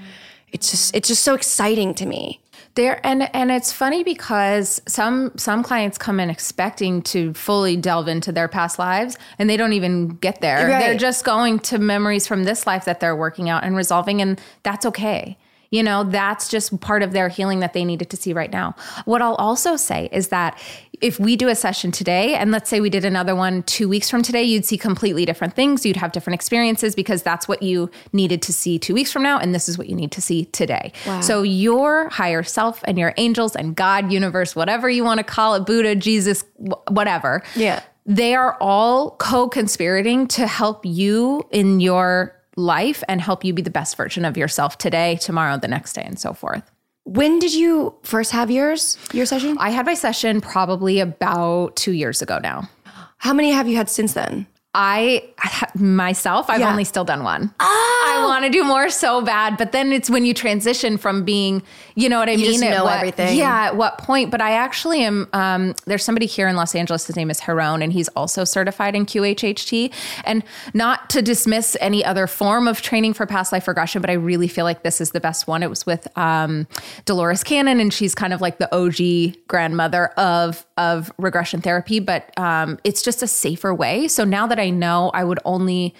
[0.53, 2.39] It's just it's just so exciting to me.
[2.75, 8.07] There and and it's funny because some some clients come in expecting to fully delve
[8.07, 10.69] into their past lives and they don't even get there.
[10.69, 10.79] Right.
[10.79, 14.39] They're just going to memories from this life that they're working out and resolving and
[14.63, 15.37] that's okay.
[15.75, 18.75] You know, that's just part of their healing that they needed to see right now.
[19.03, 20.57] What I'll also say is that
[21.01, 24.09] if we do a session today, and let's say we did another one two weeks
[24.09, 25.85] from today, you'd see completely different things.
[25.85, 29.37] You'd have different experiences because that's what you needed to see two weeks from now.
[29.37, 30.93] And this is what you need to see today.
[31.21, 35.55] So your higher self and your angels and God, universe, whatever you want to call
[35.55, 36.45] it, Buddha, Jesus,
[36.87, 37.43] whatever.
[37.55, 37.81] Yeah.
[38.05, 43.61] They are all co conspirating to help you in your life and help you be
[43.61, 46.69] the best version of yourself today, tomorrow, the next day, and so forth.
[47.03, 48.97] When did you first have yours?
[49.13, 49.57] Your session?
[49.59, 52.69] I had my session probably about two years ago now.
[53.17, 54.47] How many have you had since then?
[54.77, 55.23] I
[55.75, 56.69] myself, I've Yeah.
[56.69, 57.53] only still done one.
[57.59, 61.63] I want to do more so bad, but then it's when you transition from being,
[61.95, 62.45] you know what I mean?
[62.45, 63.37] just know what- everything.
[63.37, 64.31] Yeah, at what point?
[64.31, 65.27] But I actually am.
[65.33, 67.07] Um, there's somebody here in Los Angeles.
[67.07, 69.91] His name is Harone, and he's also certified in QHHT.
[70.25, 74.13] And not to dismiss any other form of training for past life regression, but I
[74.13, 75.63] really feel like this is the best one.
[75.63, 76.67] It was with um,
[77.05, 81.99] Dolores Cannon, and she's kind of like the OG grandmother of of regression therapy.
[81.99, 84.07] But um, it's just a safer way.
[84.07, 85.95] So now that I know, I would only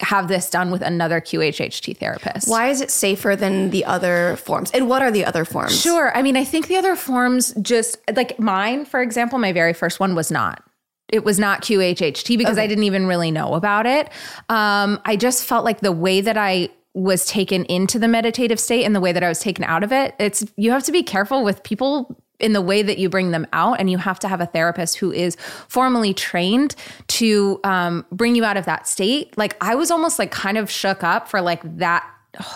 [0.00, 2.48] have this done with another QHHT therapist.
[2.48, 4.70] Why is it safer than the other forms?
[4.70, 5.80] And what are the other forms?
[5.80, 6.16] Sure.
[6.16, 9.98] I mean, I think the other forms just like mine, for example, my very first
[9.98, 10.62] one was not.
[11.08, 14.08] It was not QHHT because I didn't even really know about it.
[14.48, 18.84] Um, I just felt like the way that I was taken into the meditative state
[18.84, 21.02] and the way that I was taken out of it, it's you have to be
[21.02, 24.28] careful with people in the way that you bring them out and you have to
[24.28, 25.36] have a therapist who is
[25.68, 26.74] formally trained
[27.06, 30.70] to um, bring you out of that state like i was almost like kind of
[30.70, 32.04] shook up for like that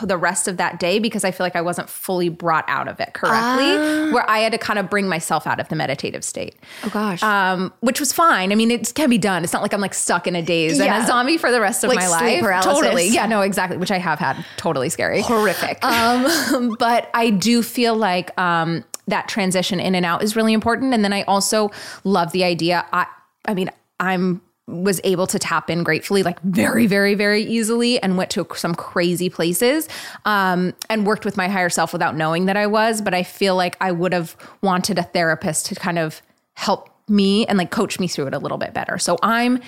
[0.03, 2.99] the rest of that day because i feel like i wasn't fully brought out of
[2.99, 6.57] it correctly where i had to kind of bring myself out of the meditative state
[6.83, 7.23] Oh gosh.
[7.23, 8.51] um, which was fine.
[8.51, 9.45] I mean, it can be done.
[9.45, 11.85] It's not like I'm like stuck in a daze and a zombie for the rest
[11.85, 12.41] of Like my life.
[12.41, 12.73] paralysis.
[12.81, 13.09] Totally.
[13.09, 13.77] Yeah, no, exactly.
[13.79, 14.45] Which I have had.
[14.57, 15.23] Totally scary.
[15.23, 15.85] Horrific.
[15.85, 20.95] Um, but I do feel like um, that transition in and out is really important.
[20.95, 21.71] And then I also
[22.05, 22.87] love the idea.
[22.93, 23.07] I,
[23.47, 28.19] I mean, I'm was able to tap in gratefully like very very very easily and
[28.19, 29.89] went to some crazy places
[30.27, 33.01] um, and worked with my higher self without knowing that i was.
[33.01, 36.21] But i feel like i would have wanted a therapist to kind of
[36.53, 38.99] help me and like coach me through it a little bit better.
[38.99, 39.61] So i'm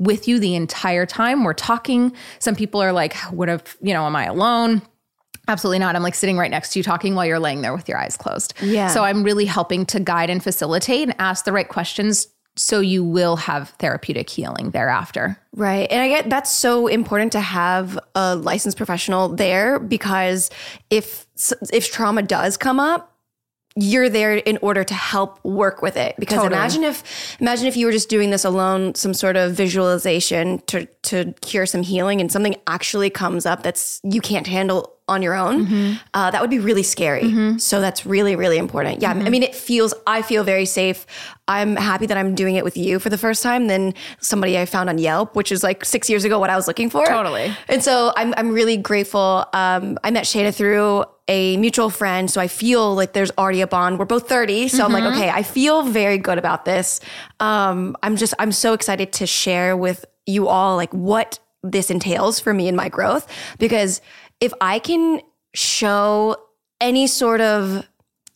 [0.00, 1.42] with you the entire time.
[1.44, 2.12] We're talking.
[2.40, 4.82] Some people are like what if you know am i alone
[5.48, 5.96] Absolutely not.
[5.96, 8.16] I'm like sitting right next to you talking while you're laying there with your eyes
[8.16, 8.54] closed.
[8.60, 8.88] Yeah.
[8.88, 13.04] So I'm really helping to guide and facilitate and ask the right questions so you
[13.04, 15.38] will have therapeutic healing thereafter.
[15.54, 15.90] Right.
[15.90, 20.50] And I get that's so important to have a licensed professional there because
[20.90, 21.26] if
[21.72, 23.07] if trauma does come up,
[23.80, 26.52] you're there in order to help work with it because Totally.
[26.56, 27.04] imagine if
[27.40, 31.64] imagine if you were just doing this alone some sort of visualization to to cure
[31.66, 35.92] some healing and something actually comes up that's you can't handle on your own Mm-hmm.
[36.12, 39.26] uh, that would be really scary so that's really really important yeah Mm-hmm.
[39.26, 41.06] i mean it feels i feel very safe
[41.46, 44.66] i'm happy that i'm doing it with you for the first time than somebody i
[44.66, 47.54] found on yelp which is like six years ago what i was looking for Totally.
[47.68, 52.40] and so i'm, I'm really grateful um, i met Shana through a mutual friend so
[52.40, 53.98] i feel like there's already a bond.
[53.98, 57.00] We're both 30 so i'm like okay i feel very good about this.
[57.40, 62.38] Um, i'm just i'm so excited to share with you all like what this entails
[62.40, 63.26] for me and my growth
[63.58, 64.00] because
[64.40, 65.20] if i can
[65.54, 66.36] show
[66.80, 67.87] any sort of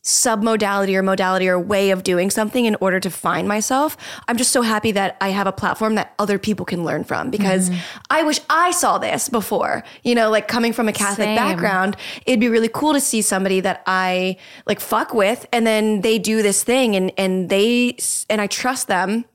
[0.03, 3.95] submodality or modality or way of doing something in order to find myself.
[4.27, 7.29] I'm just so happy that I have a platform that other people can learn from
[7.29, 7.79] because mm-hmm.
[8.09, 9.83] I wish I saw this before.
[10.03, 11.35] You know, like coming from a Catholic Same.
[11.37, 16.01] background, it'd be really cool to see somebody that I like fuck with and then
[16.01, 17.97] they do this thing and and they
[18.29, 19.25] and I trust them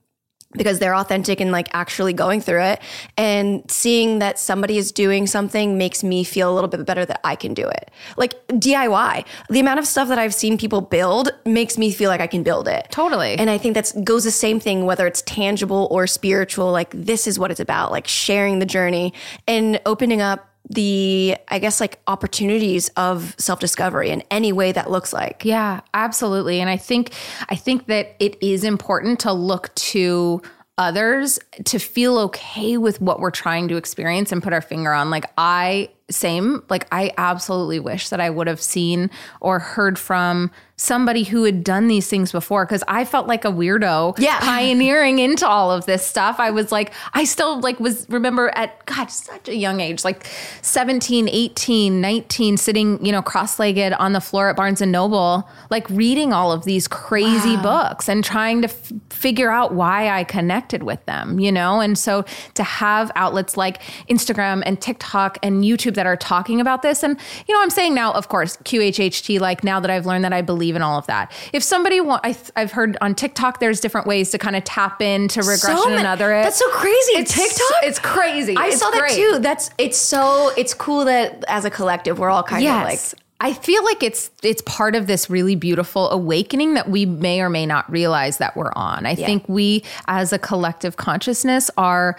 [0.53, 2.81] because they're authentic and like actually going through it
[3.19, 7.21] and seeing that somebody is doing something makes me feel a little bit better that
[7.23, 7.91] I can do it.
[8.17, 9.27] Like DIY.
[9.51, 12.43] The amount of stuff that I've seen people build makes me feel like I can
[12.43, 12.89] build it.
[12.91, 13.35] Totally.
[13.39, 17.27] And I think that goes the same thing whether it's tangible or spiritual like this
[17.27, 19.13] is what it's about like sharing the journey
[19.47, 25.13] and opening up the I guess like opportunities of self-discovery in any way that looks
[25.13, 25.45] like.
[25.45, 26.61] Yeah, absolutely.
[26.61, 27.13] And I think
[27.49, 30.43] I think that it is important to look to
[30.77, 35.11] others to feel okay with what we're trying to experience and put our finger on.
[35.11, 40.51] Like I same, like I absolutely wish that I would have seen or heard from
[40.81, 44.39] somebody who had done these things before because I felt like a weirdo Yeah.
[44.43, 46.39] pioneering into all of this stuff.
[46.39, 50.25] I was like, I still like was remember at God, such a young age, like
[50.63, 55.89] 17, 18, 19, sitting, you know, cross-legged on the floor at Barnes and Noble, like
[55.91, 60.85] reading all of these crazy books and trying to f- figure out why I connected
[60.85, 61.81] with them, you know?
[61.81, 66.83] And so to have outlets like Instagram and TikTok and YouTube that are talking about
[66.83, 70.25] this and you know, I'm saying now, of course, QHHT like now that I've learned
[70.25, 71.33] that I believe in all of that.
[71.53, 74.65] If somebody want I th- I've heard on TikTok there's different ways to kind of
[74.65, 76.43] tap into regression So and other it.
[76.43, 77.13] That's so crazy.
[77.13, 77.83] It's TikTok?
[77.83, 78.57] It's crazy.
[78.57, 79.39] I It's saw that too.
[79.41, 83.01] That's it's so it's cool that as a collective we're all kind of like
[83.41, 87.49] I feel like it's it's part of this really beautiful awakening that we may or
[87.49, 89.07] may not realize that we're on.
[89.07, 92.17] I think we as a collective consciousness are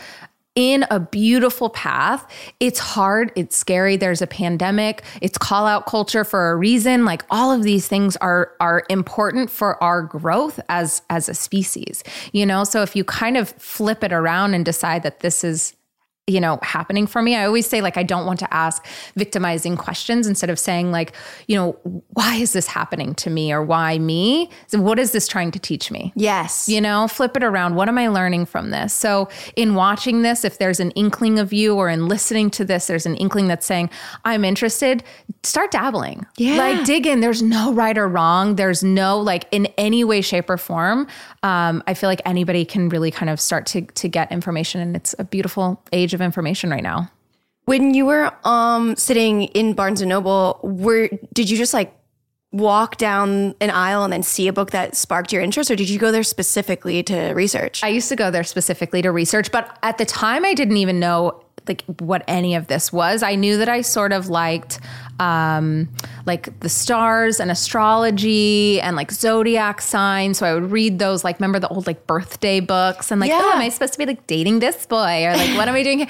[0.60, 2.30] in a beautiful path.
[2.60, 3.96] It's hard, it's scary.
[3.96, 5.04] There's a pandemic.
[5.22, 7.06] It's call out culture for a reason.
[7.06, 12.04] Like all of these things are are important for our growth as as a species.
[12.34, 15.76] You know, so if you kind of flip it around and decide that this is
[16.30, 19.76] you know happening for me i always say like i don't want to ask victimizing
[19.76, 21.14] questions instead of saying like
[21.48, 21.74] you know
[22.14, 24.50] why is this happening to me or why me?
[24.68, 26.14] So what is this trying to teach me?
[26.16, 26.68] Yes.
[26.70, 27.76] you know flip it around.
[27.76, 28.94] What am i learning from this?
[28.94, 32.88] So in watching this if there's an inkling of you or in listening to this
[32.88, 33.90] there's an inkling that's saying
[34.26, 35.04] i'm interested
[35.44, 36.26] start dabbling.
[36.38, 36.58] Yeah.
[36.58, 37.22] like dig in.
[37.22, 38.56] There's no right or wrong.
[38.56, 41.08] There's no like in any way shape or form
[41.44, 44.82] um, i feel like anybody can really kind of start to to get information.
[44.82, 47.10] And it's a beautiful age of information right now
[47.66, 51.96] When you were um sitting in Barnes and Noble, were did you just like
[52.52, 55.88] walk down an aisle and then see a book that sparked your interest or did
[55.88, 57.84] you go there specifically to research?
[57.84, 61.00] I used to go there specifically to research, but at the time I didn't even
[61.00, 63.22] know like what any of this was.
[63.22, 64.80] I knew that I sort of liked
[65.20, 65.90] um
[66.26, 70.38] like the stars and astrology and like zodiac signs.
[70.38, 73.42] So I would read those like remember the old like birthday books and like, Yeah.
[73.44, 75.26] oh, am I supposed to be like dating this boy?
[75.26, 76.08] Or like what am I doing?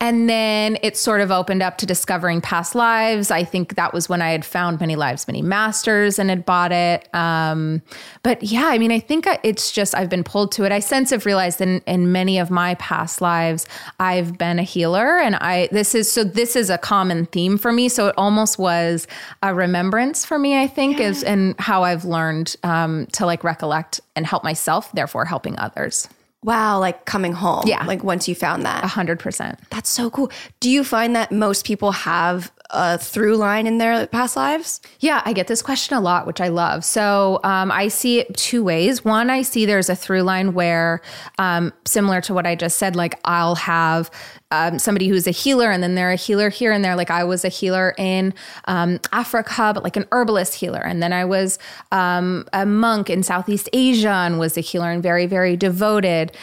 [0.00, 3.30] And then it sort of opened up to discovering past lives.
[3.30, 6.72] I think that was when I had found Many Lives, Many Masters and had bought
[6.72, 7.12] it.
[7.14, 7.82] Um,
[8.22, 10.72] but yeah, I mean, I think it's just I've been pulled to it.
[10.72, 13.66] I sense have realized in in many of my past lives,
[13.98, 17.72] I've been a healer, and I this is so this is a common theme for
[17.72, 17.88] me.
[17.88, 19.06] So it almost was
[19.42, 20.60] a remembrance for me.
[20.60, 25.24] I think is and how I've learned um, to like recollect and help myself, therefore
[25.24, 26.08] helping others.
[26.42, 27.64] wow, like coming home.
[27.66, 27.84] Yeah.
[27.84, 28.82] Like once you found that.
[28.82, 29.58] A hundred percent.
[29.70, 30.30] That's so cool.
[30.60, 34.80] Do you find that most people have a through line in their past lives?
[35.00, 36.84] Yeah, I get this question a lot, which I love.
[36.84, 39.04] So um, I see it two ways.
[39.04, 41.00] One, I see there's a through line where,
[41.38, 44.10] um, similar to what I just said, like I'll have
[44.50, 46.96] um, somebody who's a healer, and then they're a healer here and there.
[46.96, 51.12] Like I was a healer in um, Africa, but like an herbalist healer, and then
[51.12, 51.58] I was
[51.92, 56.36] um, a monk in Southeast Asia and was a healer and very, very devoted.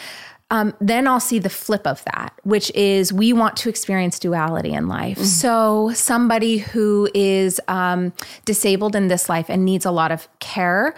[0.50, 4.72] Um, then I'll see the flip of that, which is we want to experience duality
[4.72, 5.18] in life.
[5.18, 8.12] So, somebody who is um,
[8.46, 10.94] disabled in this life and needs a lot of care,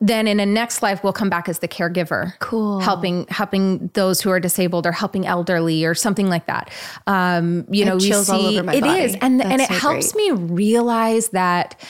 [0.00, 2.78] then in a next life we'll come back as the caregiver, Cool.
[2.80, 6.70] helping helping those who are disabled or helping elderly or something like that.
[7.08, 9.00] Um, you know, we see it body.
[9.00, 11.80] is, and and it so helps me realize that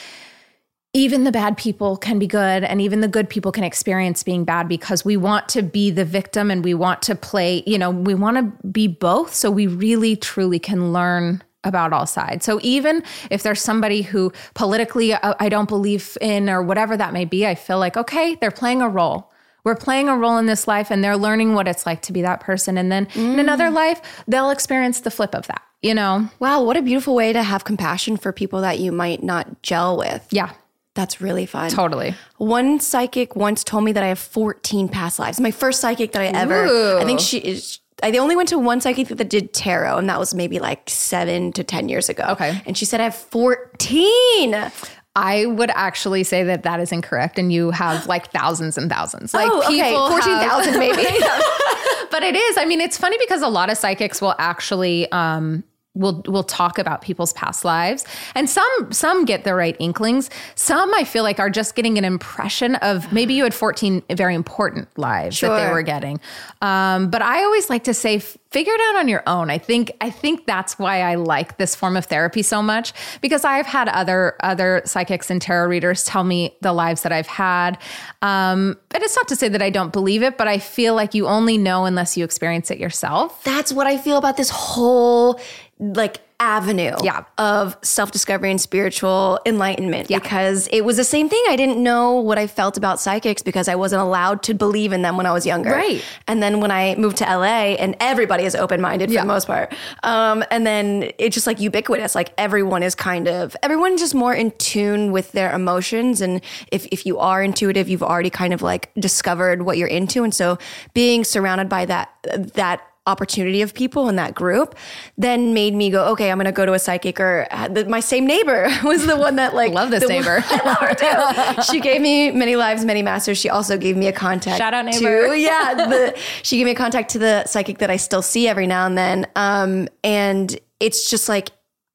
[0.95, 4.45] even the bad people can be good and even the good people can experience being
[4.45, 7.89] bad because we want to be the victim and we want to play you know
[7.89, 9.33] we want to be both.
[9.33, 12.45] So we really truly can learn about all sides.
[12.45, 17.13] So even if there's somebody who politically uh, i don't believe in or whatever that
[17.13, 19.31] may be i feel like okay they're playing a role.
[19.63, 22.21] We're playing a role in this life and they're learning what it's like to be
[22.21, 22.77] that person.
[22.77, 26.29] And then in another life they'll experience the flip of that you know?
[26.39, 29.97] Wow, what a beautiful way to have compassion for people that you might not gel
[29.97, 30.25] with.
[30.31, 30.53] yeah
[30.95, 31.71] That's really fun.
[31.71, 35.39] totally One psychic once told me that I have 14 past lives.
[35.39, 37.79] My first psychic that I ever, I think she is.
[38.01, 41.51] I only went to one psychic that did tarot, and that was maybe like seven
[41.53, 42.25] to 10 years ago.
[42.31, 42.61] Okay.
[42.65, 44.71] And she said I have 14.
[45.15, 49.33] I would actually say that that is incorrect, and you have like thousands and thousands.
[49.33, 49.89] Like oh, okay.
[49.89, 50.95] people, have- 14,000 maybe.
[52.11, 52.57] but it is.
[52.57, 55.63] I mean, it's funny because a lot of psychics will actually um,
[55.95, 60.29] will will talk about people's past lives, and some some get the right inklings.
[60.55, 64.35] Some I feel like are just getting an impression of maybe you had fourteen very
[64.35, 66.19] important lives that they were getting.
[66.61, 68.21] Um, but I always like to say.
[68.53, 69.49] Figure it out on your own.
[69.49, 73.43] I think I think that's why I like this form of therapy so much because
[73.43, 77.79] I've had other other psychics and tarot readers tell me the lives that I've had.
[78.21, 81.15] Um, but it's not to say that I don't believe it, but I feel like
[81.15, 83.43] you only know unless you experience it yourself.
[83.43, 85.39] That's what I feel about this whole
[85.79, 87.23] like avenue Yeah.
[87.37, 90.19] of self-discovery and spiritual enlightenment Yeah.
[90.19, 93.69] because it was the same thing I didn't know what I felt about psychics because
[93.69, 95.71] I wasn't allowed to believe in them when I was younger.
[95.71, 96.01] Right.
[96.27, 99.21] And then when I moved to LA and everybody is open-minded for Yeah.
[99.21, 99.73] the most part.
[100.03, 104.33] Um, and then it's just like ubiquitous like everyone is kind of everyone's just more
[104.33, 106.41] in tune with their emotions and
[106.73, 110.33] if if you are intuitive you've already kind of like discovered what you're into and
[110.35, 110.57] so
[110.93, 112.09] being surrounded by that
[112.53, 114.75] that opportunity of people in that group
[115.17, 117.99] then made me go okay i'm gonna go to a psychic or uh, the, my
[117.99, 120.39] same neighbor was the one that like Love this neighbor.
[120.49, 121.61] one- I love her too.
[121.63, 124.85] she gave me many lives many masters she also gave me a contact Shout out
[124.85, 125.27] neighbor.
[125.27, 128.47] to yeah the, she gave me a contact to the psychic that i still see
[128.47, 131.49] every now and then um, and it's just like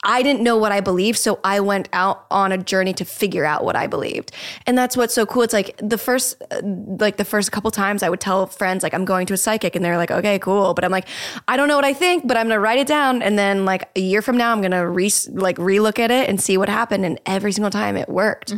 [0.05, 3.45] I didn't know what I believed, so I went out on a journey to figure
[3.45, 4.31] out what I believed.
[4.67, 5.43] And that's what's so cool.
[5.43, 8.95] It's like the first uh, like the first couple times I would tell friends like
[8.95, 11.09] I'm going to a psychic and they're like, "Okay, cool." But I'm like,
[11.49, 13.65] "I don't know what I think, but I'm going to write it down and then
[13.65, 16.57] like a year from now I'm going to re like relook at it and see
[16.57, 18.53] what happened and every single time it worked."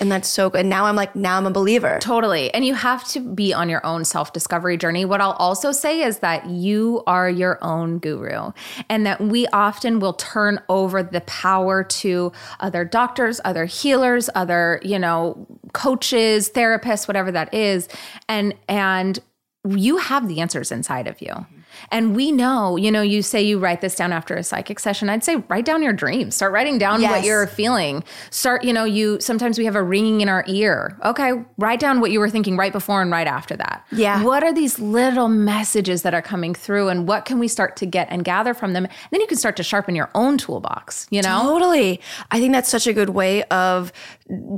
[0.00, 0.60] And that's so good.
[0.60, 1.98] And now I'm like, now I'm a believer.
[2.00, 2.52] Totally.
[2.54, 5.04] And you have to be on your own self discovery journey.
[5.04, 8.52] What I'll also say is that you are your own guru
[8.88, 14.80] and that we often will turn over the power to other doctors, other healers, other,
[14.82, 17.88] you know, coaches, therapists, whatever that is.
[18.28, 19.20] And, and,
[19.66, 21.46] you have the answers inside of you.
[21.90, 25.08] And we know, you know, you say you write this down after a psychic session.
[25.08, 26.34] I'd say write down your dreams.
[26.34, 28.04] Start writing down what you're feeling.
[28.30, 30.98] Start, you know, you sometimes we have a ringing in our ear.
[31.04, 33.84] Okay, write down what you were thinking right before and right after that.
[33.92, 34.22] Yeah.
[34.22, 37.86] What are these little messages that are coming through and what can we start to
[37.86, 38.88] get and gather from them?
[39.14, 41.42] then you can start to sharpen your own toolbox, you know?
[41.42, 42.00] Totally.
[42.30, 43.92] I think that's such a good way of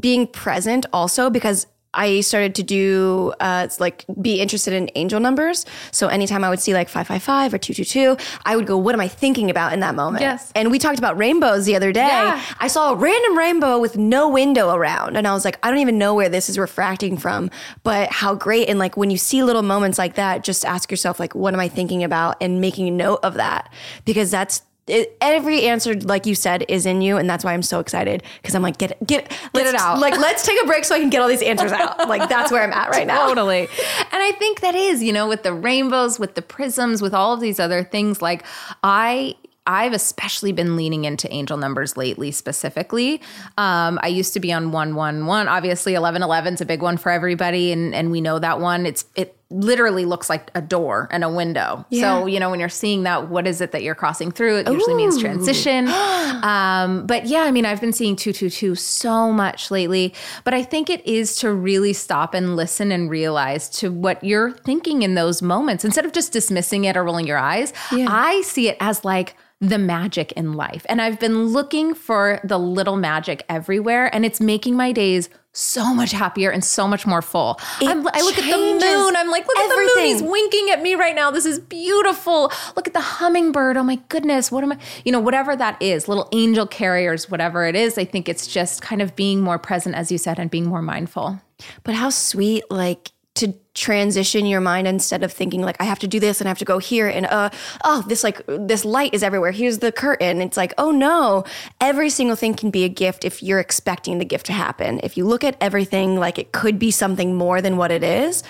[0.00, 5.20] being present also because I started to do uh, it's like be interested in angel
[5.20, 5.64] numbers.
[5.92, 9.08] So anytime I would see like 555 or 222, I would go, what am I
[9.08, 10.22] thinking about in that moment?
[10.22, 10.52] Yes.
[10.54, 12.06] And we talked about rainbows the other day.
[12.06, 12.42] Yeah.
[12.60, 15.16] I saw a random rainbow with no window around.
[15.16, 17.50] And I was like, I don't even know where this is refracting from,
[17.82, 18.68] but how great.
[18.68, 21.60] And like when you see little moments like that, just ask yourself, like, what am
[21.60, 22.36] I thinking about?
[22.40, 23.72] And making a note of that
[24.04, 27.62] because that's it, every answer, like you said, is in you, and that's why I'm
[27.62, 29.98] so excited because I'm like, get it, get, let's- it out.
[30.06, 32.08] Like, let's take a break so I can get all these answers out.
[32.08, 33.26] Like, that's where I'm at right now.
[33.28, 33.68] Totally.
[34.12, 37.34] And I think that is, you know, with the rainbows, with the prisms, with all
[37.34, 38.44] of these other things, like
[38.82, 39.34] I
[39.66, 43.20] I've especially been leaning into angel numbers lately, specifically.
[43.58, 45.48] Um, I used to be on 111.
[45.48, 48.86] Obviously, 1111 is a big one for everybody, and, and we know that one.
[48.86, 51.86] It's It literally looks like a door and a window.
[51.92, 54.58] So, you know, when you're seeing that, what is it that you're crossing through?
[54.58, 55.88] It usually means transition.
[56.42, 60.90] um, but yeah, I mean, I've been seeing 222 so much lately, but I think
[60.90, 65.42] it is to really stop and listen and realize to what you're thinking in those
[65.42, 67.72] moments instead of just dismissing it or rolling your eyes.
[67.92, 70.84] I see it as like, the magic in life.
[70.86, 75.94] And I've been looking for the little magic everywhere, and it's making my days so
[75.94, 77.58] much happier and so much more full.
[77.80, 79.16] I'm, I look at the moon.
[79.16, 80.04] I'm like, look at the moon.
[80.04, 81.30] He's winking at me right now.
[81.30, 82.52] This is beautiful.
[82.76, 83.76] Look at the hummingbird.
[83.76, 84.52] Oh my goodness.
[84.52, 84.78] What am I?
[85.04, 88.82] You know, whatever that is, little angel carriers, whatever it is, I think it's just
[88.82, 91.40] kind of being more present, as you said, and being more mindful.
[91.84, 96.08] But how sweet, like to transition your mind instead of thinking like I have to
[96.08, 97.50] do this and I have to go here and uh
[97.84, 99.52] oh this like this light is everywhere.
[99.52, 100.40] Here's the curtain.
[100.40, 101.44] It's like oh no,
[101.80, 105.00] every single thing can be a gift if you're expecting the gift to happen.
[105.02, 108.42] If you look at everything like it could be something more than what it is.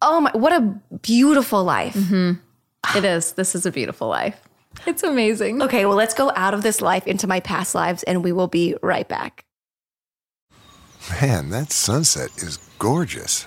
[0.00, 0.60] Oh my, what a
[1.02, 1.94] beautiful life.
[2.96, 3.32] It is.
[3.32, 4.40] This is a beautiful life.
[4.86, 5.62] It's amazing.
[5.62, 8.48] Okay, well let's go out of this life into my past lives and we will
[8.48, 9.44] be right back.
[11.20, 13.46] Man, that sunset is gorgeous.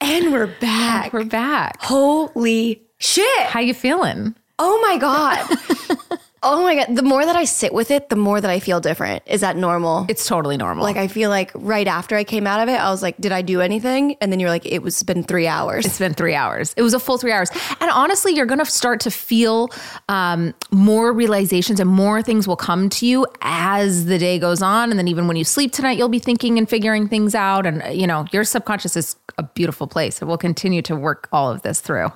[0.00, 1.12] And we're back.
[1.12, 1.80] We're back.
[1.80, 3.46] Holy shit.
[3.46, 4.34] How you feeling?
[4.58, 5.98] Oh my God.
[6.46, 6.96] oh my God.
[6.96, 9.22] The more that I sit with it, the more that I feel different.
[9.26, 10.06] Is that normal?
[10.08, 10.84] It's totally normal.
[10.84, 13.32] like I feel like right after I came out of it, I was like, did
[13.32, 14.16] I do anything?
[14.20, 15.84] And then you're like, it was been three hours.
[15.86, 16.74] It's been three hours.
[16.76, 17.50] It was a full three hours.
[17.80, 19.70] And honestly, you're going to start to feel
[20.08, 24.90] um, more realizations and more things will come to you as the day goes on.
[24.90, 27.66] And then even when you sleep tonight, you'll be thinking and figuring things out.
[27.66, 30.22] And, uh, you know, your subconscious is a beautiful place.
[30.22, 32.12] It will continue to work all of this through.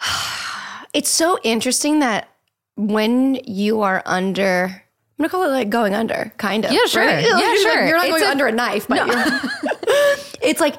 [0.92, 2.28] it's so interesting that
[2.76, 4.82] when you are under, I'm
[5.18, 6.72] gonna call it like going under, kind of.
[6.72, 7.04] Yeah, sure.
[7.04, 7.24] right?
[7.28, 7.74] Yeah, You're sure.
[7.80, 9.40] Not, you're not It's going a- under a knife, but you're,
[10.42, 10.76] it's like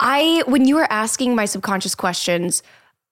[0.00, 2.62] I when you were asking my subconscious questions,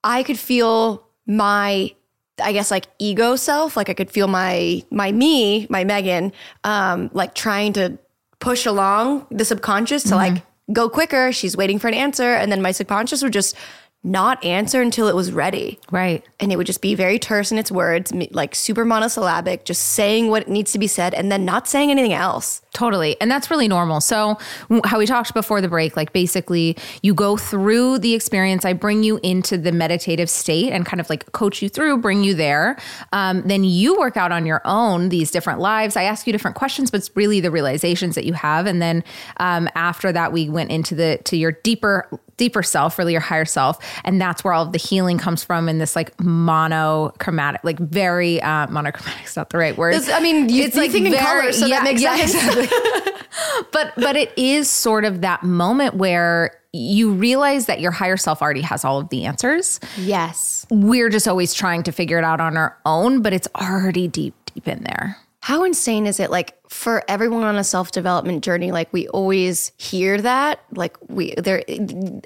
[0.05, 1.95] I could feel my
[2.43, 6.33] I guess like ego self, like I could feel my my me, my Megan,
[6.65, 7.99] um, like trying to
[8.39, 10.43] push along the subconscious to like
[10.73, 11.33] go quicker.
[11.33, 13.57] She's waiting for an answer, and then my subconscious would just
[14.03, 16.25] not answer until it was ready Right.
[16.39, 20.29] and it would just be very terse in its words, like super monosyllabic, just saying
[20.29, 22.63] what needs to be said and then not saying anything else.
[22.73, 23.21] Totally.
[23.21, 24.01] And that's really normal.
[24.01, 24.39] So,
[24.85, 28.65] how we talked before the break, like basically, you go through the experience.
[28.65, 32.23] I bring you into the meditative state and kind of like coach you through, bring
[32.23, 32.79] you there.
[33.13, 35.97] Um, then you work out on your own these different lives.
[35.97, 38.67] I ask you different questions, but it's really the realizations that you have.
[38.67, 39.03] And then
[39.39, 43.45] um, after that, we went into the to your deeper deeper self, really your higher
[43.45, 47.79] self, and that's where all of the healing comes from in this like monochromatic, like
[47.79, 49.27] very uh, monochromatic.
[49.27, 49.95] Is not the right word.
[49.95, 52.33] It's- I mean, you- you think in color, so that makes sense.
[52.63, 53.13] exactly.
[53.73, 58.43] but but it is sort of that moment where you realize that your higher self
[58.43, 59.81] already has all of the answers.
[59.99, 60.67] Yes.
[60.71, 64.35] We're just always trying to figure it out on our own, but it's already deep
[64.55, 65.17] deep in there.
[65.43, 66.31] How insane is it?
[66.31, 71.35] Like for everyone on a self development journey, like we always hear that, like we
[71.37, 71.63] there,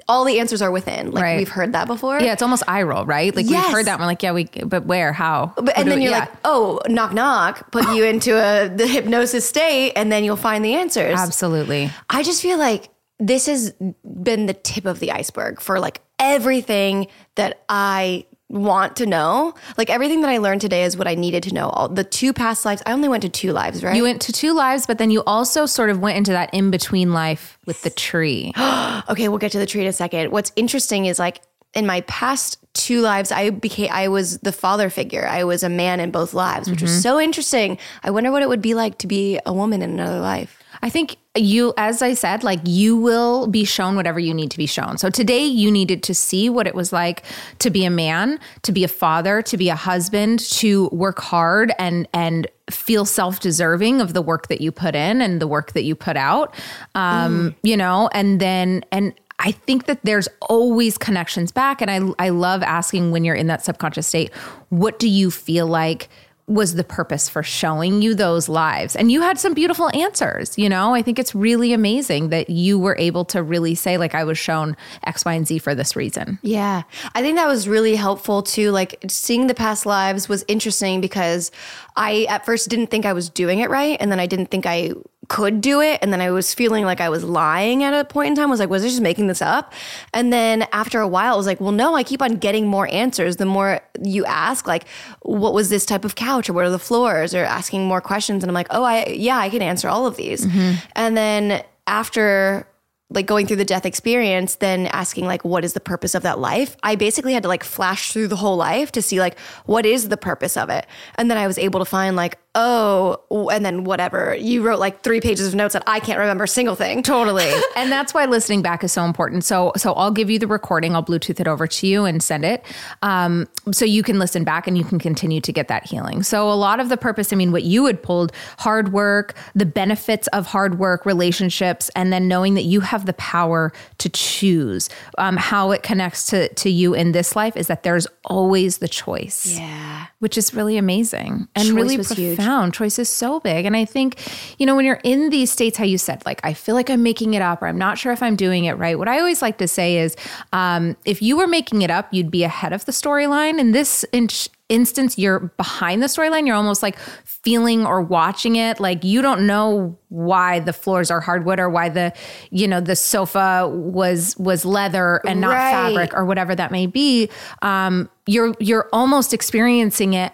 [0.09, 1.11] all the answers are within.
[1.11, 1.37] Like Right.
[1.37, 2.19] we've heard that before.
[2.19, 3.33] Yeah, it's almost eye roll, right?
[3.33, 3.65] Like Yes.
[3.67, 3.93] we've heard that.
[3.93, 4.43] and We're like, yeah, we.
[4.65, 5.13] But where?
[5.13, 5.53] How?
[5.55, 6.19] But, and then we- you're yeah.
[6.21, 10.63] like, oh, knock knock, put you into a the hypnosis state, and then you'll find
[10.65, 11.17] the answers.
[11.17, 11.91] absolutely.
[12.09, 17.07] I just feel like this has been the tip of the iceberg for like everything
[17.35, 18.25] that I
[18.55, 19.53] want to know.
[19.77, 21.69] Like everything that I learned today is what I needed to know.
[21.69, 22.81] All the two past lives.
[22.85, 23.95] I only went to two lives, right?
[23.95, 26.71] You went to two lives, but then you also sort of went into that in
[26.71, 28.53] between life with the tree.
[29.09, 30.31] okay, we'll get to the tree in a second.
[30.31, 31.41] What's interesting is like
[31.75, 35.27] in my past two lives, I became I was the father figure.
[35.27, 37.01] I was a man in both lives, which was mm-hmm.
[37.01, 37.77] so interesting.
[38.03, 40.61] I wonder what it would be like to be a woman in another life.
[40.85, 44.57] I think you, as I said, like you will be shown whatever you need to
[44.59, 44.99] be shown.
[44.99, 47.23] So today you needed to see what it was like
[47.57, 51.73] to be a man, to be a father, to be a husband, to work hard
[51.79, 55.85] and and feel self-deserving of the work that you put in and the work that
[55.85, 56.53] you put out.
[56.93, 61.81] Um, you know, and then and I think that there's always connections back.
[61.81, 64.31] And I, I love asking when you're in that subconscious state,
[64.69, 66.09] what do you feel like
[66.47, 68.95] was the purpose for showing you those lives?
[68.95, 70.57] And you had some beautiful answers.
[70.57, 74.13] You know, I think it's really amazing that you were able to really say, like,
[74.13, 76.37] I was shown X, Y, and Z for this reason.
[76.43, 76.83] Yeah.
[77.15, 78.71] I think that was really helpful too.
[78.71, 81.51] Like seeing the past lives was interesting because
[81.95, 83.97] I at first didn't think I was doing it right.
[83.99, 84.91] And then I didn't think I
[85.27, 85.99] could do it.
[86.01, 88.47] And then I was feeling like I was lying at a point in time.
[88.47, 89.73] I was like, was I just making this up?
[90.13, 92.87] And then after a while, I was like, well, no, I keep on getting more
[92.91, 93.37] answers.
[93.37, 94.87] The more you ask, like,
[95.21, 98.43] what was this type of couch or what are the floors or asking more questions.
[98.43, 100.45] And I'm like, oh, I, yeah, I can answer all of these.
[100.45, 100.73] Mm-hmm.
[100.95, 102.67] And then after
[103.11, 106.39] like going through the death experience, then asking like, what is the purpose of that
[106.39, 106.75] life?
[106.81, 110.09] I basically had to like flash through the whole life to see like, what is
[110.09, 110.87] the purpose of it?
[111.15, 114.33] And then I was able to find like, oh, and then whatever.
[114.35, 117.03] You wrote like three pages of notes that I can't remember a single thing.
[117.03, 117.51] Totally.
[117.75, 119.43] and that's why listening back is so important.
[119.43, 122.45] So so I'll give you the recording, I'll Bluetooth it over to you and send
[122.45, 122.65] it.
[123.01, 126.23] Um, so you can listen back and you can continue to get that healing.
[126.23, 129.65] So a lot of the purpose, I mean, what you had pulled, hard work, the
[129.65, 134.89] benefits of hard work, relationships, and then knowing that you have the power to choose.
[135.17, 138.87] Um, how it connects to to you in this life is that there's always the
[138.87, 139.57] choice.
[139.57, 140.07] Yeah.
[140.19, 142.37] Which is really amazing and Choice really was huge.
[142.71, 143.65] Choice is so big.
[143.65, 144.19] And I think,
[144.59, 147.03] you know, when you're in these states, how you said, like, I feel like I'm
[147.03, 148.97] making it up or I'm not sure if I'm doing it right.
[148.97, 150.15] What I always like to say is
[150.53, 153.59] um, if you were making it up, you'd be ahead of the storyline.
[153.59, 154.29] In this in-
[154.69, 156.47] instance, you're behind the storyline.
[156.47, 158.79] You're almost like feeling or watching it.
[158.79, 162.13] Like you don't know why the floors are hardwood or why the,
[162.49, 165.71] you know, the sofa was was leather and not Right.
[165.71, 167.29] fabric or whatever that may be.
[167.61, 170.33] Um, you're you're almost experiencing it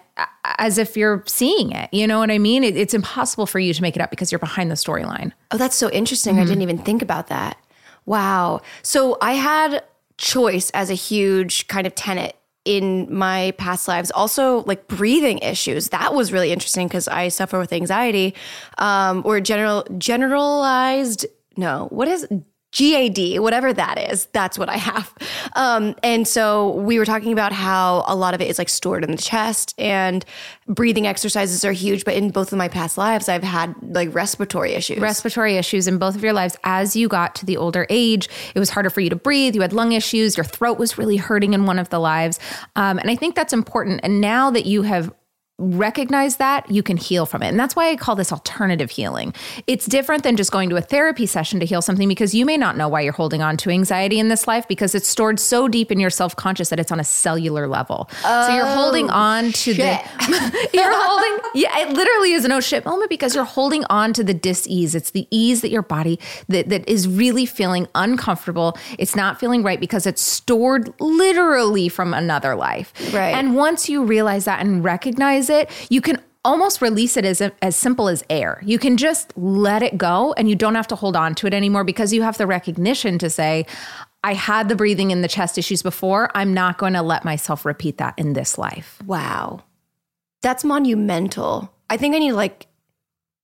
[0.58, 1.92] as if you're seeing it.
[1.92, 2.64] You know what I mean?
[2.64, 5.32] It, it's impossible for you to make it up because you're behind the storyline.
[5.50, 6.38] Oh, that's so interesting.
[6.38, 7.58] I didn't even think about that.
[8.06, 8.60] Wow.
[8.82, 9.84] So I had
[10.18, 14.10] choice as a huge kind of tenet in my past lives.
[14.12, 15.88] Also, like breathing issues.
[15.88, 18.34] That was really interesting because I suffer with anxiety,
[18.78, 21.26] um, or general generalized.
[21.56, 22.26] No, what is
[22.72, 25.14] GAD, whatever that is, that's what I have.
[25.54, 29.04] Um, and so we were talking about how a lot of it is like stored
[29.04, 30.24] in the chest and
[30.66, 32.04] breathing exercises are huge.
[32.04, 34.98] But in both of my past lives, I've had like respiratory issues.
[34.98, 38.28] respiratory issues in both of your lives as you got to the older age.
[38.54, 39.54] It was harder for you to breathe.
[39.54, 40.36] You had lung issues.
[40.36, 42.38] Your throat was really hurting in one of the lives.
[42.76, 44.00] Um, and I think that's important.
[44.02, 45.12] And now that you have
[45.62, 47.48] recognized that, you can heal from it.
[47.48, 49.34] And that's why I call this alternative healing.
[49.66, 52.56] It's different than just going to a therapy session to heal something because you may
[52.56, 55.68] not know why you're holding on to anxiety in this life because it's stored so
[55.68, 58.08] deep in your self conscious that it's on a cellular level.
[58.22, 59.82] so you're oh, holding on to the.
[60.72, 61.50] you're holding.
[61.54, 64.94] Yeah, it literally is an oh shit moment because you're holding on to the dis-ease.
[64.94, 68.76] It's the ease that your body that, that is really feeling uncomfortable.
[68.98, 72.92] It's not feeling right because it's stored literally from another life.
[73.12, 73.34] Right.
[73.34, 77.76] And once you realize that and recognize it, you can almost release it as as
[77.76, 78.60] simple as air.
[78.64, 81.54] You can just let it go and you don't have to hold on to it
[81.54, 83.66] anymore because you have the recognition to say
[84.24, 86.30] I had the breathing and the chest issues before.
[86.34, 89.00] I'm not going to let myself repeat that in this life.
[89.04, 89.64] Wow.
[90.42, 91.72] That's monumental.
[91.90, 92.66] I think I need to like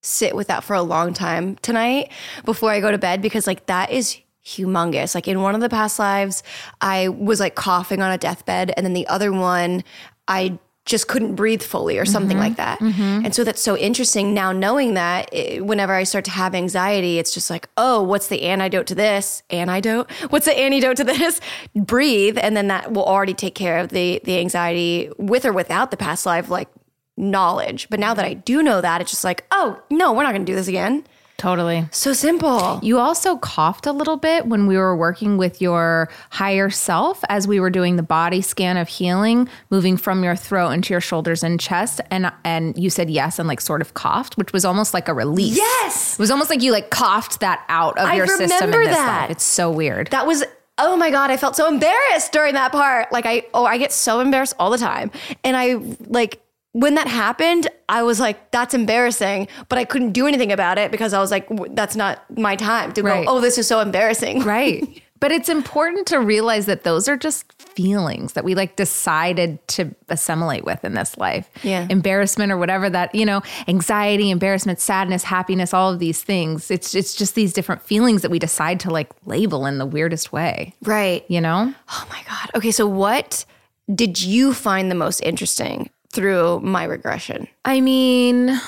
[0.03, 2.11] sit with that for a long time tonight
[2.45, 5.15] before I go to bed because like that is humongous.
[5.15, 6.43] Like in one of the past lives,
[6.81, 9.85] I was like coughing on a deathbed and then the other one
[10.29, 10.59] I
[10.89, 12.81] just couldn't breathe fully or something like that.
[13.25, 17.19] And so that's so interesting now knowing that eh, whenever I start to have anxiety,
[17.19, 19.43] it's just like, oh, what's the antidote to this?
[19.51, 20.11] Antidote?
[20.31, 21.41] What's the antidote to this?
[21.77, 22.39] Breathe.
[22.39, 25.97] And then that will already take care of the the anxiety with or without the
[25.97, 26.69] past life like
[27.17, 27.89] knowledge.
[27.91, 30.45] But now that I do know that, it's just like, oh no, we're not gonna
[30.45, 31.05] do this again.
[31.39, 31.87] Totally.
[31.93, 32.81] So simple.
[32.83, 37.47] You also coughed a little bit when we were working with your higher self as
[37.47, 41.45] we were doing the body scan of healing, moving from your throat into your shoulders
[41.45, 42.01] and chest.
[42.11, 45.15] And and you said yes and like sort of coughed, which was almost like a
[45.15, 45.57] release.
[45.57, 46.15] Yes!
[46.15, 48.51] It was almost like you like coughed that out of I your system.
[48.51, 49.21] in remember this that.
[49.23, 49.31] life.
[49.31, 50.09] It's so weird.
[50.09, 50.43] That was
[50.79, 53.13] oh my god, I felt so embarrassed during that part.
[53.13, 55.13] Like I oh I get so embarrassed all the time.
[55.45, 55.75] And I
[56.09, 56.41] like
[56.73, 60.91] when that happened, I was like, that's embarrassing, but I couldn't do anything about it
[60.91, 63.25] because I was like, that's not my time to Right.
[63.25, 64.43] go, oh, this is so embarrassing.
[64.45, 65.03] Right.
[65.21, 69.93] But it's important to realize that those are just feelings that we like decided to
[70.09, 71.51] assimilate with in this life.
[71.65, 71.89] Yeah.
[71.91, 76.71] Embarrassment or whatever that, you know, anxiety, embarrassment, sadness, happiness, all of these things.
[76.71, 80.33] It's it's just these different feelings that we decide to like label in the weirdest
[80.33, 80.73] way.
[80.85, 81.25] Right.
[81.29, 81.75] You know?
[81.91, 82.51] Oh my God.
[82.55, 83.45] Okay, so what
[83.93, 87.47] did you find the most interesting through my regression?
[87.65, 88.61] I mean,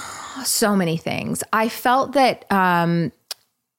[0.44, 1.42] so many things.
[1.52, 3.10] I felt that um,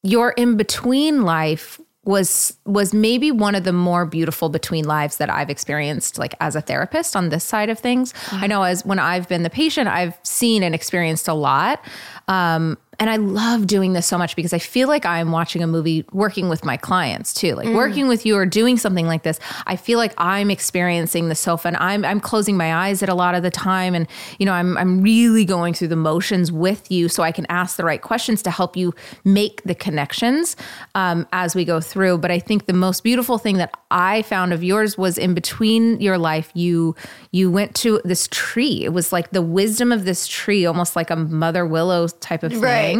[0.03, 5.29] your in between life was was maybe one of the more beautiful between lives that
[5.29, 8.13] I've experienced like as a therapist on this side of things.
[8.31, 11.81] I know as when I've been the patient, I've seen and experienced a lot.
[12.27, 15.67] Um, and I love doing this so much because I feel like I'm watching a
[15.67, 17.55] movie working with my clients too.
[17.55, 21.33] Like working with you or doing something like this, I feel like I'm experiencing the
[21.33, 24.45] sofa and I'm I'm closing my eyes at a lot of the time and you
[24.45, 27.83] know, I'm I'm really going through the motions with you so I can ask the
[27.83, 28.93] right questions to help you
[29.25, 30.55] make the connections
[30.93, 32.19] um, as we go through.
[32.19, 35.99] But I think the most beautiful thing that I found of yours was in between
[35.99, 36.95] your life, you
[37.31, 38.83] you went to this tree.
[38.83, 42.51] It was like the wisdom of this tree, almost like a mother willow type of
[42.51, 42.61] thing.
[42.61, 42.90] Right.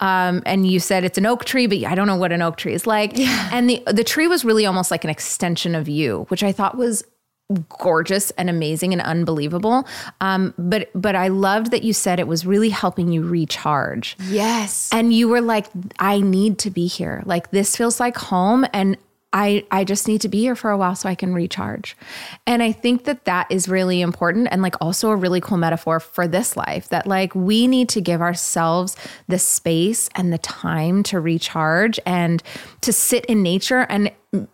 [0.00, 2.56] Um, and you said it's an oak tree, but I don't know what an oak
[2.56, 3.18] tree is like.
[3.52, 6.76] And the the tree was really almost like an extension of you, which I thought
[6.76, 7.04] was
[7.68, 9.86] gorgeous and amazing and unbelievable.
[10.20, 14.16] Um, but but I loved that you said it was really helping you recharge.
[14.28, 14.88] Yes.
[14.92, 15.66] And you were like,
[15.98, 17.22] I need to be here.
[17.26, 18.96] Like this feels like home and
[19.34, 21.96] I I just need to be here for a while so I can recharge.
[22.46, 25.98] And I think that that is really important and like also a really cool metaphor
[25.98, 31.02] for this life that like we need to give ourselves the space and the time
[31.04, 32.42] to recharge and
[32.84, 34.10] to sit in nature and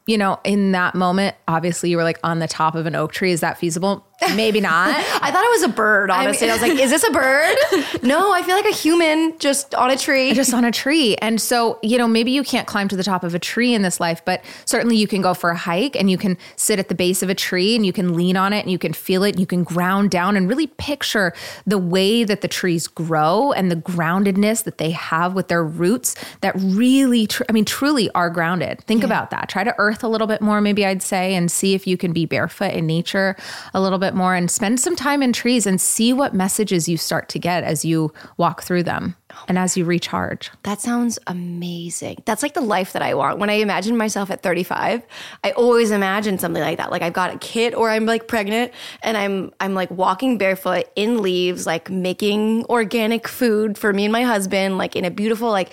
[0.06, 3.12] you know, in that moment, obviously you were like on the top of an oak
[3.12, 3.32] tree.
[3.32, 4.06] Is that feasible?
[4.34, 4.90] Maybe not.
[5.22, 6.50] I thought it was a bird, honestly.
[6.50, 7.56] I, was like, is this a bird?
[8.02, 10.32] no, I feel like a human just on a tree.
[10.34, 11.16] just on a tree.
[11.16, 13.80] And so, you know, maybe you can't climb to the top of a tree in
[13.80, 16.88] this life, but certainly you can go for a hike and you can sit at
[16.88, 19.24] the base of a tree and you can lean on it and you can feel
[19.24, 19.30] it.
[19.30, 21.32] And you can ground down and really picture
[21.66, 26.14] the way that the trees grow and the groundedness that they have with their roots
[26.42, 28.82] that really, tr- I mean, truly are grounded.
[28.82, 29.48] Think about that.
[29.48, 32.12] Try to earth a little bit more, maybe I'd say, and see if you can
[32.12, 33.34] be barefoot in nature
[33.72, 36.98] a little bit more and spend some time in trees and see what messages you
[36.98, 39.16] start to get as you walk through them
[39.48, 40.50] and as you recharge.
[40.62, 42.22] That sounds amazing.
[42.24, 43.38] That's like the life that I want.
[43.38, 45.06] When I imagine myself at 35,
[45.44, 46.90] I always imagine something like that.
[46.90, 48.72] Like I've got a kid or I'm like pregnant
[49.02, 54.12] and I'm I'm like walking barefoot in leaves, like making organic food for me and
[54.12, 55.70] my husband, like in a beautiful like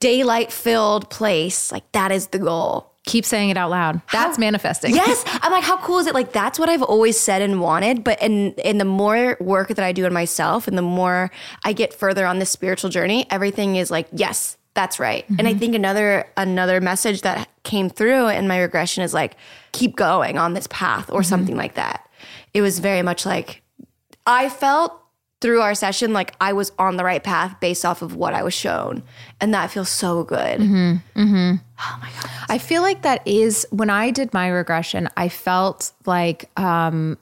[0.00, 1.72] daylight filled place.
[1.72, 2.93] Like that is the goal.
[3.06, 4.00] Keep saying it out loud.
[4.12, 4.94] That's manifesting.
[4.94, 5.22] Yes.
[5.42, 6.14] I'm like, how cool is it?
[6.14, 8.02] Like that's what I've always said and wanted.
[8.02, 11.30] But and and the more work that I do on myself and the more
[11.64, 15.24] I get further on this spiritual journey, everything is like, yes, that's right.
[15.38, 15.58] And I mm-hmm.
[15.60, 19.36] think another another message that came through in my regression is like,
[19.72, 21.28] keep going on this path or mm-hmm.
[21.28, 22.08] something like that.
[22.54, 23.62] It was very much like
[24.26, 25.03] I felt
[25.44, 28.42] through our session like I was on the right path based off of what I
[28.42, 29.02] was shown.
[29.42, 30.58] And that feels so good.
[30.58, 31.56] Mm-hmm.
[31.76, 32.30] Oh my gosh.
[32.48, 37.18] I feel like that is when I did my regression, I felt like um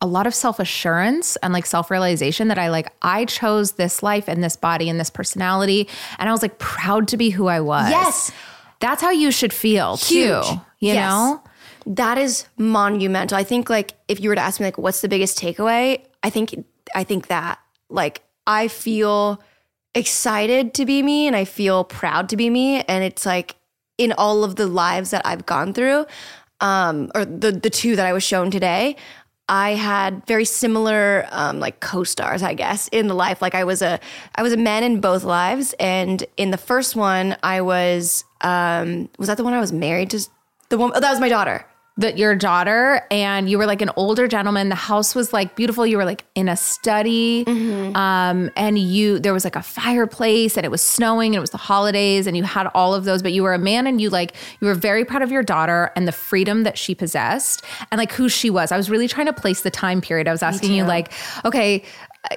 [0.00, 4.42] a lot of self-assurance and like self-realization that I like I chose this life and
[4.42, 5.88] this body and this personality
[6.18, 7.88] and I was like proud to be who I was.
[7.88, 8.32] Yes.
[8.80, 10.46] That's how you should feel too, Huge.
[10.80, 11.08] you Yes.
[11.08, 11.40] know?
[11.86, 13.38] That is monumental.
[13.38, 16.30] I think like if you were to ask me like what's the biggest takeaway, I
[16.30, 16.64] think
[16.94, 19.42] I think that like I feel
[19.94, 23.56] excited to be me and I feel proud to be me and it's like
[23.96, 26.06] in all of the lives that I've gone through
[26.60, 28.96] um or the the two that I was shown today,
[29.48, 33.42] I had very similar um, like co-stars, I guess, in the life.
[33.42, 34.00] Like I was a
[34.34, 39.10] I was a man in both lives, and in the first one, I was um,
[39.18, 40.26] was that the one I was married to?
[40.70, 41.66] The one oh, that was my daughter.
[41.96, 44.68] That your daughter and you were like an older gentleman.
[44.68, 45.86] The house was like beautiful.
[45.86, 47.44] You were like in a study.
[47.46, 51.50] Um, and you there was like a fireplace and it was snowing and it was
[51.50, 54.10] the holidays and you had all of those, but you were a man and you
[54.10, 57.98] like you were very proud of your daughter and the freedom that she possessed and
[58.00, 58.72] like who she was.
[58.72, 60.26] I was really trying to place the time period.
[60.26, 61.12] I was asking you like,
[61.44, 61.84] okay,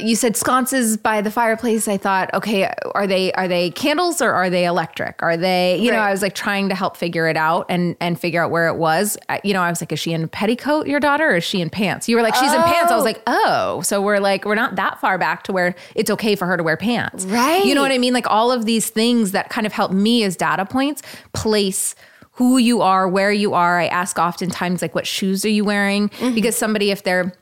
[0.02, 1.88] you said sconces by the fireplace.
[1.88, 5.22] I thought, okay, are they are they candles or are they electric?
[5.24, 8.20] Are they, you know, I was like trying to help figure it out and and
[8.20, 9.18] figure out where it was.
[9.44, 11.70] You know, I was like, is she in petticoat, your daughter, or is she in
[11.70, 12.10] pants?
[12.10, 12.92] You were like, she's in pants.
[12.92, 13.06] I was oh.
[13.06, 16.46] like, oh, so we're like, we're not that far back to where it's okay for
[16.46, 17.66] her to wear pants, Right.
[17.66, 18.14] You know what I mean?
[18.14, 21.02] Like all of these things that kind of help me as data points
[21.34, 21.96] place
[22.34, 23.80] who you are, where you are.
[23.80, 26.10] I ask oftentimes like, what shoes are you wearing?
[26.10, 26.36] Mm-hmm.
[26.36, 27.34] Because somebody, if they're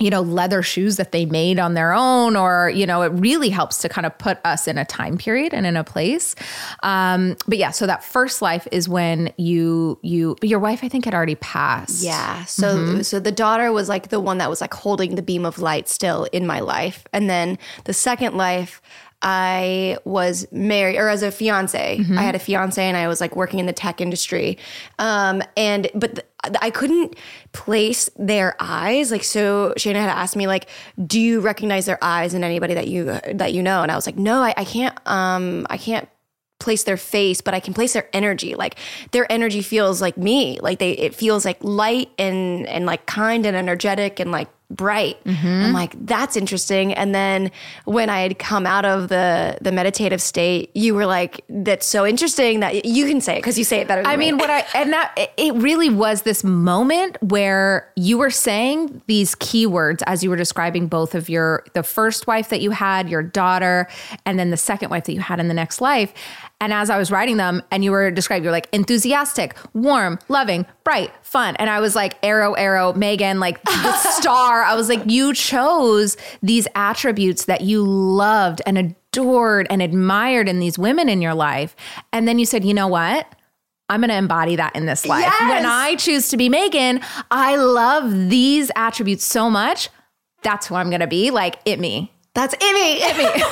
[0.00, 3.50] you know, leather shoes that they made on their own, or, you know, it really
[3.50, 6.34] helps to kind of put us in a time period and in a place.
[6.82, 11.04] Um, but yeah, so that first life is when you, you, your wife, I think
[11.04, 12.02] had already passed.
[12.02, 12.44] Yeah.
[12.46, 15.58] So so the daughter was like the one that was like holding the beam of
[15.58, 17.06] light still in my life.
[17.12, 18.80] And then the second life
[19.22, 21.98] I was married or as a fiance.
[22.18, 24.58] I had a fiance and I was like working in the tech industry.
[24.98, 27.16] Um and but th- I couldn't
[27.52, 29.10] place their eyes.
[29.10, 30.68] Like so Shana had asked me like,
[31.06, 33.04] "Do you recognize their eyes in anybody that you
[33.34, 36.08] that you know?" And I was like, "No, I, I can't um I can't
[36.60, 38.54] place their face, but I can place their energy.
[38.54, 38.76] Like
[39.10, 40.60] their energy feels like me.
[40.60, 45.18] Like they it feels like light and and like kind and energetic and like bright.
[45.26, 45.74] I'm mm-hmm.
[45.74, 46.94] like, that's interesting.
[46.94, 47.50] And then
[47.84, 52.06] when I had come out of the the meditative state, you were like, that's so
[52.06, 54.40] interesting that you can say it because you say it better than I mean, me.
[54.40, 60.02] what I and that it really was this moment where you were saying these keywords
[60.06, 63.88] as you were describing both of your the first wife that you had, your daughter,
[64.24, 66.12] and then the second wife that you had in the next life.
[66.60, 70.66] And as I was writing them, and you were describing, you're like enthusiastic, warm, loving,
[70.84, 74.62] bright, fun, and I was like arrow, arrow, Megan, like the star.
[74.62, 80.58] I was like, you chose these attributes that you loved and adored and admired in
[80.58, 81.74] these women in your life,
[82.12, 83.26] and then you said, you know what?
[83.88, 85.24] I'm going to embody that in this life.
[85.24, 85.50] Yes.
[85.50, 87.00] When I choose to be Megan,
[87.30, 89.88] I love these attributes so much.
[90.42, 91.32] That's who I'm going to be.
[91.32, 92.12] Like, it me.
[92.34, 93.02] that's it me.
[93.02, 93.46] It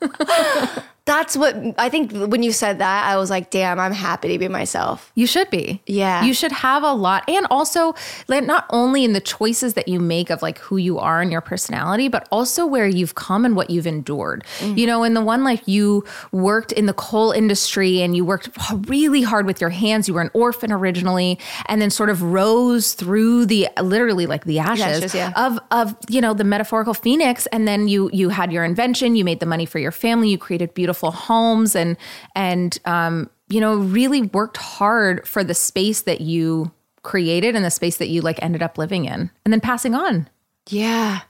[0.00, 0.82] Ivy.
[1.04, 4.38] that's what I think when you said that, I was like, damn, I'm happy to
[4.38, 5.10] be myself.
[5.16, 5.82] You should be.
[5.84, 6.22] Yeah.
[6.22, 7.28] You should have a lot.
[7.28, 7.96] And also,
[8.28, 11.32] like, not only in the choices that you make of like who you are and
[11.32, 14.44] your personality, but also where you've come and what you've endured.
[14.60, 14.78] Mm-hmm.
[14.78, 18.50] You know, in the one life, you worked in the coal industry and you worked
[18.86, 20.06] really hard with your hands.
[20.06, 21.36] You were an orphan originally,
[21.66, 25.32] and then sort of rose through the literally like the ashes, ashes, yeah.
[25.34, 27.46] of of you know the metaphorical phoenix.
[27.46, 29.16] And then you you had your invention.
[29.16, 30.30] You made the money for your family.
[30.30, 31.96] You created beautiful homes and
[32.34, 36.70] and um, you know really worked hard for the space that you
[37.02, 40.28] created and the space that you like ended up living in and then passing on
[40.68, 41.22] Yeah.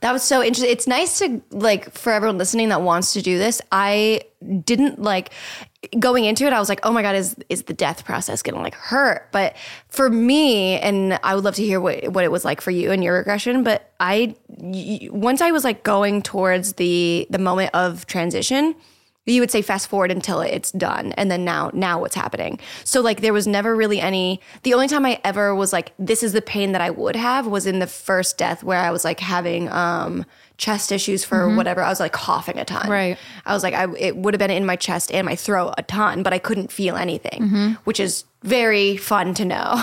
[0.00, 0.70] That was so interesting.
[0.70, 3.60] It's nice to like for everyone listening that wants to do this.
[3.70, 4.22] I
[4.64, 5.30] didn't like
[5.98, 6.52] going into it.
[6.52, 9.28] I was like, "Oh my god, is is the death process going to like hurt?"
[9.30, 9.56] But
[9.88, 12.92] for me, and I would love to hear what what it was like for you
[12.92, 13.62] and your regression.
[13.62, 18.74] But I once I was like going towards the the moment of transition,
[19.26, 23.00] you would say fast forward until it's done and then now now what's happening so
[23.00, 26.32] like there was never really any the only time i ever was like this is
[26.34, 29.20] the pain that i would have was in the first death where i was like
[29.20, 30.24] having um
[30.58, 33.16] chest issues for whatever i was like coughing a ton Right.
[33.46, 35.82] i was like I, it would have been in my chest and my throat a
[35.82, 39.82] ton but i couldn't feel anything which is very fun to know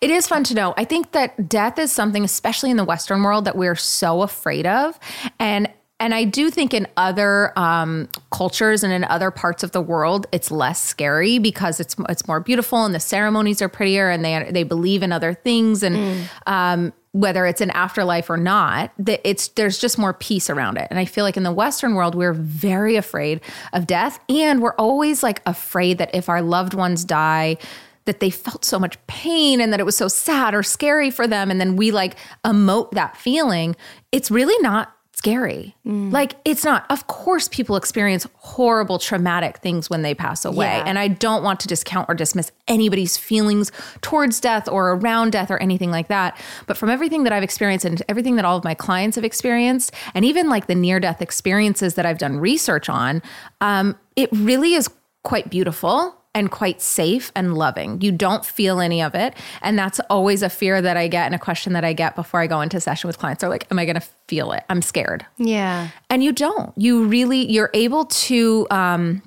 [0.00, 0.74] It is fun to know.
[0.76, 4.66] I think that death is something, especially in the Western world, that we're so afraid
[4.66, 4.98] of.
[5.38, 5.68] And
[6.02, 10.26] and I do think in other um, cultures and in other parts of the world,
[10.32, 14.50] it's less scary because it's it's more beautiful and the ceremonies are prettier and they
[14.50, 15.84] they believe in other things.
[15.84, 20.76] And um, whether it's an afterlife or not, that it's there's just more peace around
[20.76, 20.88] it.
[20.90, 23.40] And I feel like in the Western world, we're very afraid
[23.72, 27.58] of death, and we're always like afraid that if our loved ones die
[28.06, 31.28] that they felt so much pain and that it was so sad or scary for
[31.28, 31.48] them.
[31.48, 33.76] And then we like emote that feeling.
[34.10, 35.76] It's really not scary.
[35.84, 40.84] Like it's not of course people experience horrible traumatic things when they pass away Yeah.
[40.86, 45.50] and i don't want to discount or dismiss anybody's feelings towards death or around death
[45.50, 46.36] or anything like that.
[46.66, 49.92] But from everything that i've experienced and everything that all of my clients have experienced
[50.14, 53.22] and even like the near death experiences that i've done research on
[53.60, 54.88] um, it really is
[55.22, 58.00] quite beautiful and quite safe and loving.
[58.00, 59.34] You don't feel any of it.
[59.60, 62.40] And that's always a fear that I get and a question that I get before
[62.40, 63.42] I go into session with clients.
[63.42, 64.64] They're like, Am I going to feel it?
[64.70, 65.26] I'm scared.
[65.36, 66.72] yeah And you don't.
[66.76, 69.22] You really, you're able to um,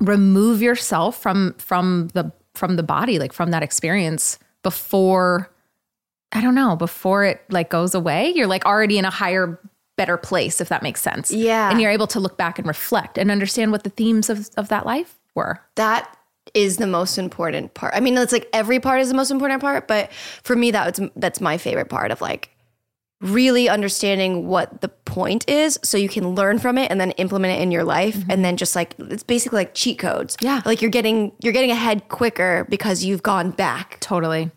[0.00, 5.50] remove yourself from from the from the body, like from that experience before
[6.32, 8.32] I don't know, before it like goes away.
[8.34, 9.58] You're like already in a higher
[9.96, 11.30] better place if that makes sense.
[11.30, 11.70] Yeah.
[11.70, 14.68] And you're able to look back and reflect and understand what the themes of, of
[14.68, 15.60] that life were.
[15.76, 16.16] that
[16.54, 17.94] is the most important part.
[17.94, 21.00] I mean, it's like every part is the most important part, but for me, that's
[21.16, 22.50] that's my favorite part of like
[23.20, 27.58] really understanding what the point is, so you can learn from it and then implement
[27.58, 28.30] it in your life, mm-hmm.
[28.30, 30.36] and then just like it's basically like cheat codes.
[30.40, 30.62] Yeah.
[30.64, 33.98] like you're getting you're getting ahead quicker because you've gone back.
[34.00, 34.50] Totally.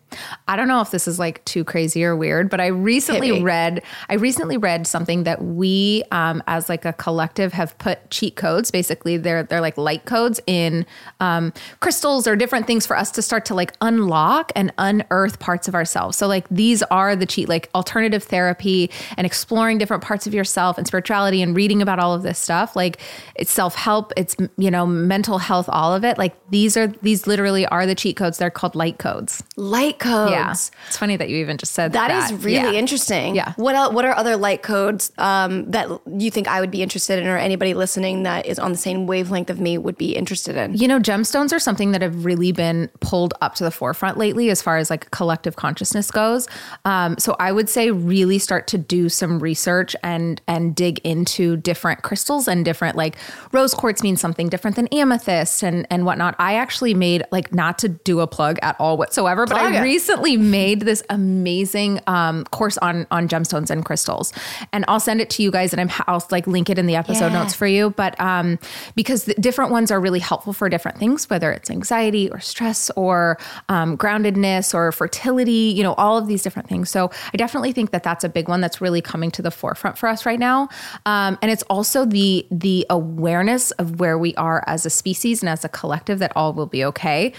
[0.48, 3.82] I don't know if this is like too crazy or weird, but I recently read
[4.08, 8.70] I recently read something that we um, as like a collective have put cheat codes.
[8.70, 10.86] Basically, they're they're like light codes in
[11.20, 15.68] um, crystals or different things for us to start to like unlock and unearth parts
[15.68, 16.16] of ourselves.
[16.16, 20.78] So like these are the cheat like alternative therapy and exploring different parts of yourself
[20.78, 22.76] and spirituality and reading about all of this stuff.
[22.76, 23.00] Like
[23.34, 26.18] it's self help, it's you know mental health, all of it.
[26.18, 28.38] Like these are these literally are the cheat codes.
[28.38, 29.42] They're called light codes.
[29.56, 30.30] Light codes.
[30.32, 30.50] Yeah,
[30.86, 32.30] it's funny that you even just said That that.
[32.32, 32.72] is really Yeah.
[32.72, 33.34] interesting.
[33.34, 33.52] Yeah.
[33.56, 35.88] What el- What are other light codes um, that
[36.18, 39.06] you think I would be interested in, or anybody listening that is on the same
[39.06, 40.74] wavelength of me would be interested in?
[40.76, 44.50] You know, gemstones are something that have really been pulled up to the forefront lately
[44.50, 46.48] as far as like collective consciousness goes.
[46.84, 51.56] Um, so I would say really start to do some research and and dig into
[51.56, 53.16] different crystals and different like
[53.52, 56.34] rose quartz means something different than amethyst and and whatnot.
[56.38, 59.78] I actually made like not to do a plug at all whatsoever, but Plug I
[59.78, 59.82] it.
[59.94, 64.32] Recently made this amazing um, course on on gemstones and crystals,
[64.72, 66.96] and I'll send it to you guys, and I'm I'll like link it in the
[66.96, 67.42] episode Yeah.
[67.42, 67.90] notes for you.
[67.90, 68.58] But um,
[68.96, 72.90] because the different ones are really helpful for different things, whether it's anxiety or stress
[72.96, 73.38] or
[73.68, 76.90] um, groundedness or fertility, you know, all of these different things.
[76.90, 79.96] So I definitely think that that's a big one that's really coming to the forefront
[79.96, 80.68] for us right now.
[81.06, 85.48] Um, and it's also the the awareness of where we are as a species and
[85.48, 87.32] as a collective that all will be okay.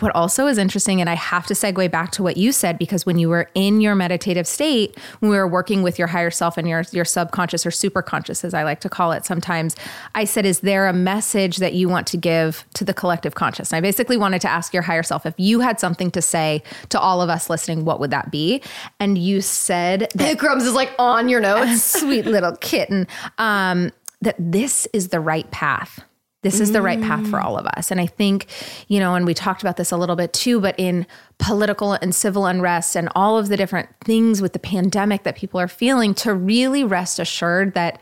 [0.00, 3.06] What also is interesting, and I have to segue back to what you said, because
[3.06, 6.58] when you were in your meditative state, when we were working with your higher self
[6.58, 9.74] and your, your subconscious or superconscious, as I like to call it sometimes,
[10.14, 13.72] I said, Is there a message that you want to give to the collective conscious?
[13.72, 16.62] And I basically wanted to ask your higher self if you had something to say
[16.90, 18.62] to all of us listening, what would that be?
[19.00, 21.82] And you said that Crumbs is like on your notes.
[21.82, 23.06] sweet little kitten,
[23.38, 26.04] um, that this is the right path.
[26.42, 27.44] This is the right path for mm.
[27.44, 27.90] all of us.
[27.90, 28.46] And I think,
[28.86, 31.06] you know, and we talked about this a little bit too, but in
[31.38, 35.58] political and civil unrest and all of the different things with the pandemic that people
[35.58, 37.98] are feeling, to really rest assured that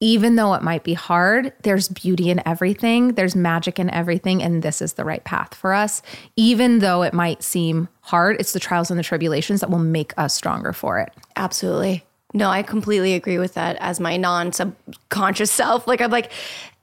[0.00, 4.62] even though it might be hard, there's beauty in everything, there's magic in everything, and
[4.62, 6.00] this is the right path for us.
[6.36, 10.14] Even though it might seem hard, it's the trials and the tribulations that will make
[10.16, 11.12] us stronger for it.
[11.36, 12.02] Absolutely.
[12.32, 15.86] No, I completely agree with that as my non subconscious self.
[15.86, 16.32] Like, I'm like,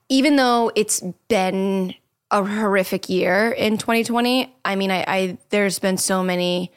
[0.10, 1.93] even though it's been
[2.32, 6.72] a horrific year in 2020, I mean, I, I there's been so many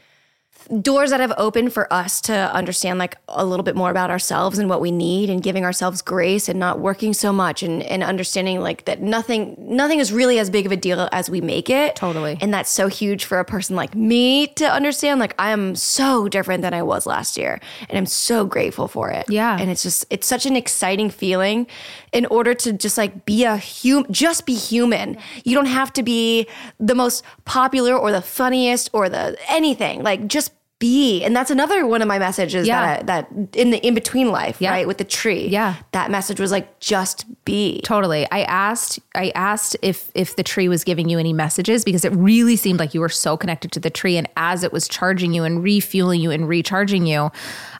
[0.83, 4.59] doors that have opened for us to understand like a little bit more about ourselves
[4.59, 8.05] and what we need and giving ourselves grace and not working so much and, and
[8.05, 11.69] understanding like that nothing nothing is really as big of a deal as we make
[11.69, 12.39] it Totally.
[12.41, 16.29] and that's so huge for a person like me to understand like i am so
[16.29, 17.59] different than i was last year
[17.89, 19.57] and i'm so grateful for it Yeah.
[19.59, 21.67] and it's just it's such an exciting feeling
[22.13, 26.03] in order to just like be a human just be human you don't have to
[26.05, 26.47] be
[26.79, 31.87] the most popular or the funniest or the anything like just be and that's another
[31.87, 33.03] one of my messages Yeah.
[33.03, 34.71] that that in the in between life Yeah.
[34.73, 35.77] right with the tree Yeah.
[35.93, 38.27] that message was like just be Totally.
[38.33, 42.13] I asked I asked if if the tree was giving you any messages because it
[42.17, 45.33] really seemed like you were so connected to the tree and as it was charging
[45.35, 47.31] you and refueling you and recharging you,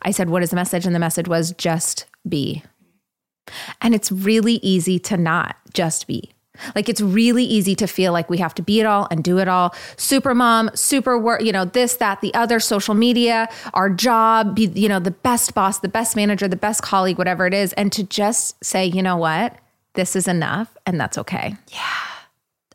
[0.03, 2.63] I said what is the message and the message was just be.
[3.81, 6.33] And it's really easy to not just be.
[6.75, 9.39] Like it's really easy to feel like we have to be it all and do
[9.39, 9.75] it all.
[9.97, 14.67] Super mom, super work, you know, this, that, the other, social media, our job, be,
[14.75, 17.73] you know, the best boss, the best manager, the best colleague, whatever it is.
[17.75, 19.57] And to just say, you know what,
[19.95, 21.57] this is enough and that's okay.
[21.69, 21.81] Yeah.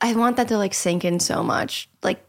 [0.02, 1.90] I want that to like sink in so much.
[2.04, 2.24] Like,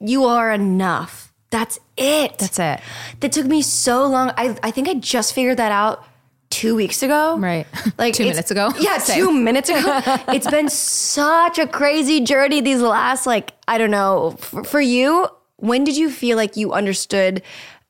[0.00, 1.32] you are enough.
[1.50, 2.38] That's it.
[2.38, 2.80] That's it.
[3.20, 4.32] that took me so long.
[4.36, 6.04] I I think I just figured that out
[6.50, 7.38] two weeks ago.
[7.38, 7.66] Right.
[7.98, 8.72] Like Two minutes ago?
[8.78, 9.16] Yeah, Same.
[9.16, 10.00] two minutes ago.
[10.28, 15.28] it's been such a crazy journey these last like I don't know for, for you.
[15.56, 17.42] When did you feel like you understood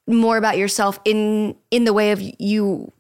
[0.07, 2.93] more about yourself in in the way of you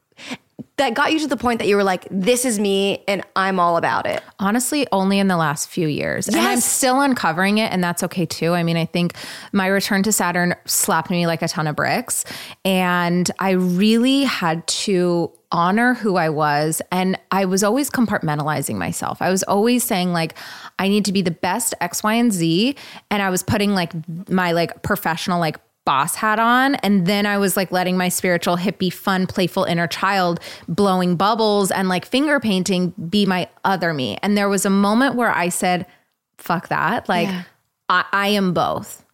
[0.76, 3.60] that got you to the point that you were like, this is me and I'm
[3.60, 4.22] all about it.
[4.38, 6.26] Honestly, only in the last few years.
[6.26, 8.54] And I'm still uncovering it, and that's okay too.
[8.54, 9.14] I mean, I think
[9.52, 12.24] my return to Saturn slapped me like a ton of bricks.
[12.64, 16.80] And I really had to honor who I was.
[16.92, 19.20] And I was always compartmentalizing myself.
[19.20, 20.36] I was always saying, like,
[20.78, 22.76] I need to be the best X, Y, and Z.
[23.10, 23.92] And I was putting like
[24.28, 28.58] my like professional, like, boss hat on and then I was like letting my spiritual
[28.58, 30.38] hippie fun playful inner child
[30.68, 35.14] blowing bubbles and like finger painting be my other me and there was a moment
[35.14, 35.86] where I said
[36.36, 37.42] fuck that like Yeah.
[37.88, 39.06] I, I am both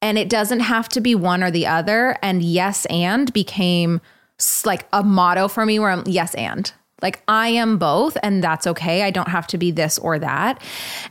[0.00, 4.00] and it doesn't have to be one or the other and yes and became
[4.66, 6.70] like a motto for me where I'm yes and
[7.02, 9.02] Like I am both and that's okay.
[9.02, 10.62] I don't have to be this or that.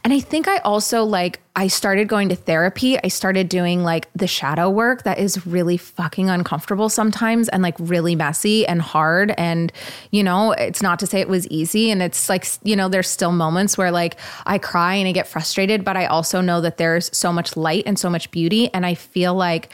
[0.04, 2.98] And I think I also like I started going to therapy.
[3.04, 7.76] I started doing like the shadow work that is really fucking uncomfortable sometimes and like
[7.78, 9.72] really messy and hard and
[10.10, 13.08] you know, it's not to say it was easy and it's like you know, there's
[13.08, 14.16] still moments where like
[14.48, 17.84] I cry and I get frustrated, but I also know that there's so much light
[17.86, 19.72] and so much beauty and I feel like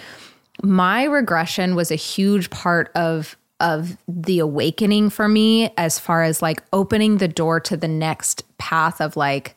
[0.61, 6.41] my regression was a huge part of of the awakening for me as far as
[6.41, 9.55] like opening the door to the next path of like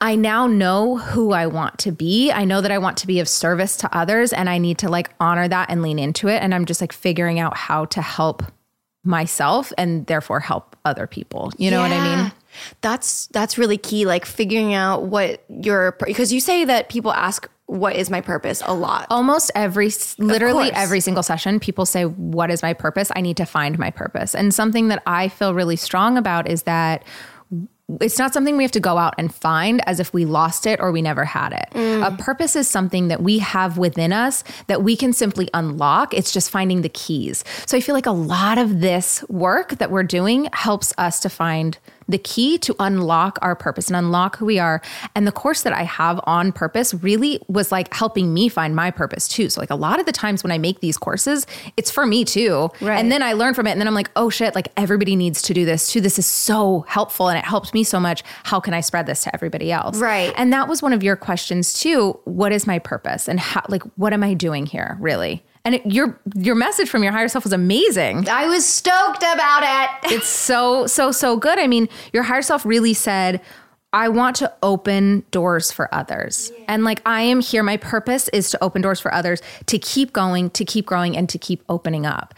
[0.00, 2.30] I now know who I want to be.
[2.30, 4.90] I know that I want to be of service to others and I need to
[4.90, 8.02] like honor that and lean into it and I'm just like figuring out how to
[8.02, 8.42] help
[9.04, 11.52] myself and therefore help other people.
[11.56, 12.32] You know what I mean?
[12.80, 14.06] That's that's really key.
[14.06, 18.62] Like figuring out what your because you say that people ask what is my purpose
[18.64, 19.06] a lot.
[19.10, 23.44] almost every literally every single session people say what is my purpose i need to
[23.44, 27.02] find my purpose and something that i feel really strong about is that
[28.00, 30.80] it's not something we have to go out and find as if we lost it
[30.80, 31.68] or we never had it.
[31.72, 32.04] Mm.
[32.04, 36.12] A purpose is something that we have within us that we can simply unlock.
[36.12, 37.44] It's just finding the keys.
[37.64, 41.28] So I feel like a lot of this work that we're doing helps us to
[41.28, 41.78] find
[42.08, 44.80] the key to unlock our purpose and unlock who we are.
[45.14, 48.90] And the course that I have on purpose really was like helping me find my
[48.90, 49.48] purpose too.
[49.50, 51.46] So like a lot of the times when I make these courses,
[51.76, 52.70] it's for me too.
[52.80, 52.98] Right.
[52.98, 55.42] And then I learn from it and then I'm like, oh shit, like everybody needs
[55.42, 56.00] to do this too.
[56.00, 58.22] This is so helpful and it helped me so much.
[58.44, 59.98] How can I spread this to everybody else?
[59.98, 60.32] Right.
[60.36, 62.18] And that was one of your questions too.
[62.24, 63.28] What is my purpose?
[63.28, 65.44] And how like what am I doing here really?
[65.66, 68.28] And it, your your message from your higher self was amazing.
[68.28, 70.12] I was stoked about it.
[70.16, 71.58] It's so so so good.
[71.58, 73.40] I mean, your higher self really said
[73.92, 76.52] I want to open doors for others.
[76.68, 80.12] And like I am here my purpose is to open doors for others, to keep
[80.12, 82.32] going, to keep growing and to keep opening up.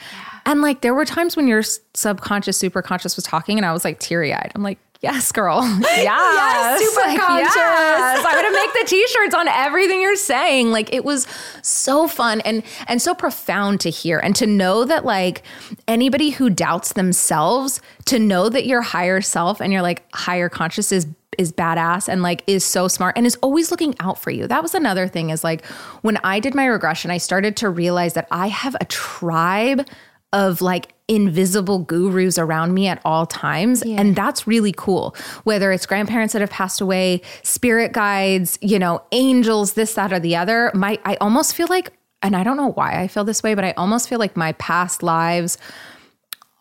[0.46, 1.62] And like there were times when your
[1.92, 4.52] subconscious superconscious was talking and I was like teary-eyed.
[4.54, 5.60] I'm like Yes, girl.
[5.98, 6.82] Yes.
[6.82, 7.54] superconscious.
[7.54, 8.24] yes.
[8.26, 10.70] I'm gonna make the t-shirts on everything you're saying.
[10.70, 11.26] Like it was
[11.62, 15.42] so fun and and so profound to hear and to know that like
[15.86, 20.90] anybody who doubts themselves, to know that your higher self and your like higher conscious
[20.92, 24.46] is is badass and like is so smart and is always looking out for you.
[24.46, 25.64] That was another thing is like
[26.02, 29.86] when I did my regression, I started to realize that I have a tribe
[30.32, 33.82] of like invisible gurus around me at all times.
[33.82, 35.16] And that's really cool.
[35.44, 40.20] Whether it's grandparents that have passed away, spirit guides, you know, angels, this, that, or
[40.20, 40.70] the other.
[40.74, 41.92] My I almost feel like,
[42.22, 44.52] and I don't know why I feel this way, but I almost feel like my
[44.52, 45.56] past lives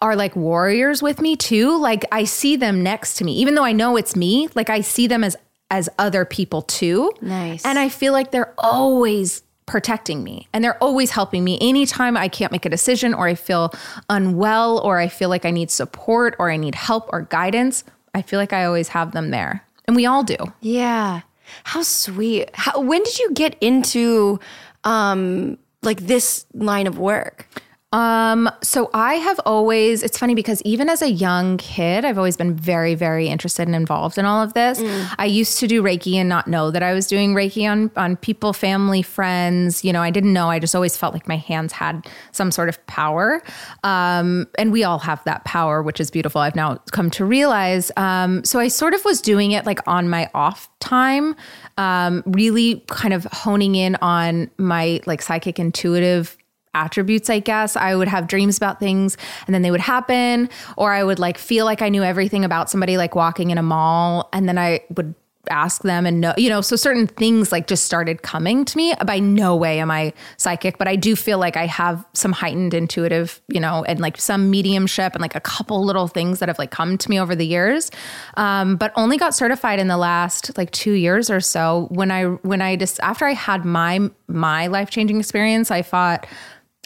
[0.01, 1.77] are like warriors with me too.
[1.77, 4.81] Like I see them next to me, even though I know it's me, like I
[4.81, 5.35] see them as
[5.69, 7.11] as other people too.
[7.21, 7.65] Nice.
[7.65, 12.29] And I feel like they're always protecting me and they're always helping me anytime I
[12.29, 13.71] can't make a decision or I feel
[14.09, 17.83] unwell or I feel like I need support or I need help or guidance.
[18.15, 19.63] I feel like I always have them there.
[19.85, 20.37] And we all do.
[20.61, 21.21] Yeah.
[21.65, 22.49] How sweet.
[22.53, 24.39] How, when did you get into
[24.83, 27.47] um like this line of work?
[27.93, 32.35] Um, so I have always, it's funny because even as a young kid, I've always
[32.35, 34.81] been very, very interested and involved in all of this.
[35.17, 38.17] I used to do Reiki and not know that I was doing Reiki on, on
[38.17, 39.85] people, family, friends.
[39.85, 40.49] You know, I didn't know.
[40.49, 43.41] I just always felt like my hands had some sort of power.
[43.85, 46.41] Um, and we all have that power, which is beautiful.
[46.41, 47.89] I've now come to realize.
[47.95, 51.37] Um, so I sort of was doing it like on my off time,
[51.77, 56.37] um, really kind of honing in on my like psychic intuitive
[56.77, 57.75] attributes, I guess.
[57.75, 61.37] I would have dreams about things and then they would happen, or I would like
[61.37, 64.81] feel like I knew everything about somebody, like walking in a mall, and then I
[64.95, 65.13] would
[65.49, 68.93] ask them and know, you know, so certain things like just started coming to me.
[69.05, 72.73] By no way am I psychic, but I do feel like I have some heightened
[72.73, 76.59] intuitive, you know, and like some mediumship and like a couple little things that have
[76.59, 77.91] like come to me over the years.
[78.35, 81.87] Um, but only got certified in the last like two years or so.
[81.91, 86.27] When I when I just after I had my my life changing experience, I thought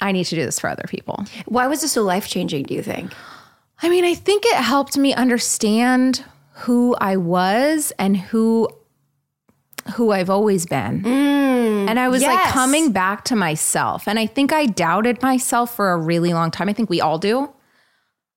[0.02, 1.24] I need to do this for other people.
[1.46, 3.14] Why was this so life changing, do you think?
[3.82, 6.24] I mean, I think it helped me understand
[6.54, 8.70] who I was and who
[9.96, 11.02] who I've always been.
[11.02, 14.08] Mm, and I was like coming back to myself.
[14.08, 16.70] And I think I doubted myself for a really long time.
[16.70, 17.52] I think we all do.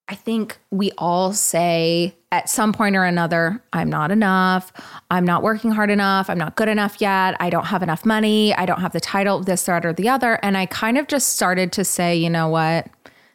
[0.08, 4.72] I think we all say at some point or another, I'm not enough.
[5.08, 6.28] I'm not working hard enough.
[6.28, 7.36] I'm not good enough yet.
[7.38, 8.52] I don't have enough money.
[8.54, 10.40] I don't have the title, this, that, or the other.
[10.42, 12.88] And I kind of just started to say, you know what?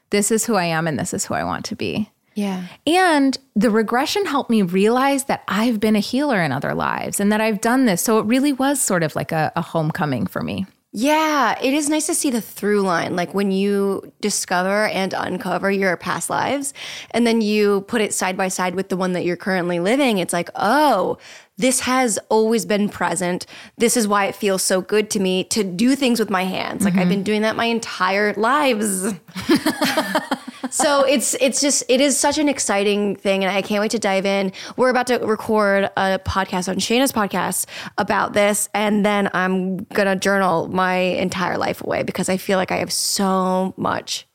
[0.09, 2.11] This is who I am and this is who I want to be.
[2.35, 2.67] Yeah.
[2.85, 7.31] And the regression helped me realize that I've been a healer in other lives and
[7.31, 8.01] that I've done this.
[8.01, 10.65] So it really was sort of like a, a homecoming for me.
[10.91, 13.15] Yeah, it is nice to see the through line.
[13.15, 16.73] Like when you discover and uncover your past lives,
[17.11, 20.17] and then you put it side by side with the one that you're currently living,
[20.17, 21.19] it's like, oh,
[21.57, 23.45] this has always been present.
[23.77, 26.83] This is why it feels so good to me to do things with my hands.
[26.83, 27.09] Like I've mm-hmm.
[27.09, 29.13] been doing that my entire lives.
[30.71, 33.99] so it's it's just it is such an exciting thing and I can't wait to
[33.99, 34.51] dive in.
[34.77, 37.65] We're about to record a podcast on Shana's podcast
[37.97, 42.71] about this and then I'm to journal my entire life away because I feel like
[42.71, 44.27] I have so much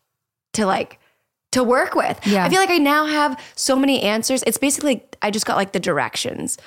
[0.55, 0.99] to like
[1.53, 2.19] to work with.
[2.27, 2.45] Yeah.
[2.45, 4.43] I feel like I now have so many answers.
[4.47, 6.59] It's basically I just got like the directions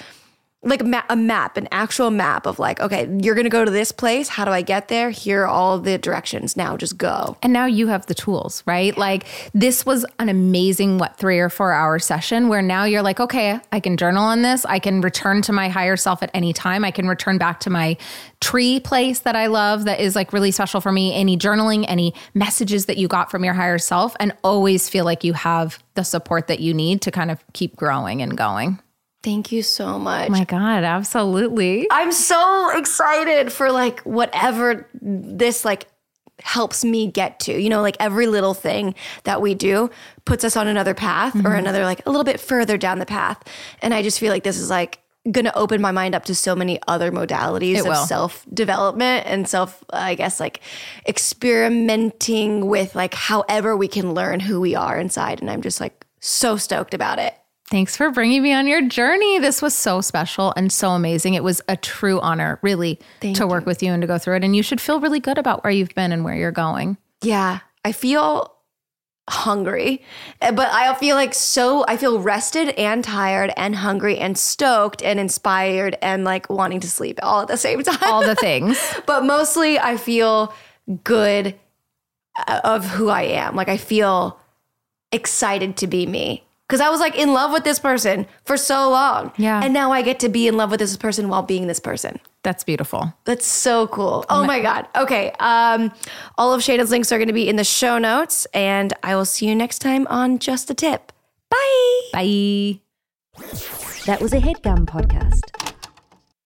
[0.63, 3.69] like a, ma- a map, an actual map of like, okay, you're gonna go to
[3.71, 4.27] this place.
[4.27, 5.11] How do I get there?
[5.11, 6.57] Here are all the directions.
[6.57, 7.37] Now just go.
[7.43, 8.97] And now you have the tools, right?
[8.97, 13.19] Like this was an amazing, what, three or four hour session where now you're like,
[13.19, 14.65] okay, I can journal on this.
[14.65, 16.83] I can return to my higher self at any time.
[16.83, 17.95] I can return back to my
[18.41, 21.13] tree place that I love that is like really special for me.
[21.13, 25.23] Any journaling, any messages that you got from your higher self, and always feel like
[25.23, 28.79] you have the support that you need to kind of keep growing and going.
[29.23, 30.29] Thank you so much.
[30.29, 31.87] My God, absolutely.
[31.91, 35.87] I'm so excited for like whatever this like
[36.39, 37.59] helps me get to.
[37.59, 39.89] You know, like every little thing that we do
[40.25, 41.59] puts us on another path or mm-hmm.
[41.59, 43.41] another like a little bit further down the path.
[43.81, 44.99] And I just feel like this is like
[45.31, 49.25] going to open my mind up to so many other modalities It of self development
[49.27, 50.61] and self I guess like
[51.05, 56.05] experimenting with like however we can learn who we are inside and I'm just like
[56.19, 57.33] so stoked about it.
[57.69, 59.39] Thanks for bringing me on your journey.
[59.39, 61.33] This was so special and so amazing.
[61.33, 62.97] It was a true honor, really,
[63.33, 64.43] to work with you and to go through it.
[64.45, 66.97] And you should feel really good about where you've been and where you're going.
[67.21, 68.53] Yeah, I feel
[69.29, 70.01] hungry,
[70.41, 75.03] eh, but I feel like so, I feel rested and tired and hungry and stoked
[75.03, 77.97] and inspired and like wanting to sleep all at the same time.
[78.03, 78.79] All the things.
[79.05, 80.53] but mostly I feel
[81.03, 81.55] good
[82.47, 83.57] uh, of who I am.
[83.57, 84.39] Like I feel
[85.11, 86.46] excited to be me.
[86.69, 89.31] Cause I was like in love with this person for so long.
[89.37, 89.61] Yeah.
[89.63, 92.19] And now I get to be in love with this person while being this person.
[92.43, 93.13] That's beautiful.
[93.23, 94.25] That's so cool.
[94.29, 94.87] Oh my God.
[94.95, 95.31] Okay.
[95.39, 95.91] Um,
[96.37, 99.25] all of Shana's links are going to be in the show notes, and I will
[99.25, 101.11] see you next time on Just a Tip.
[101.49, 102.01] Bye.
[102.13, 102.79] Bye.
[104.05, 105.73] That was a HeadGum podcast.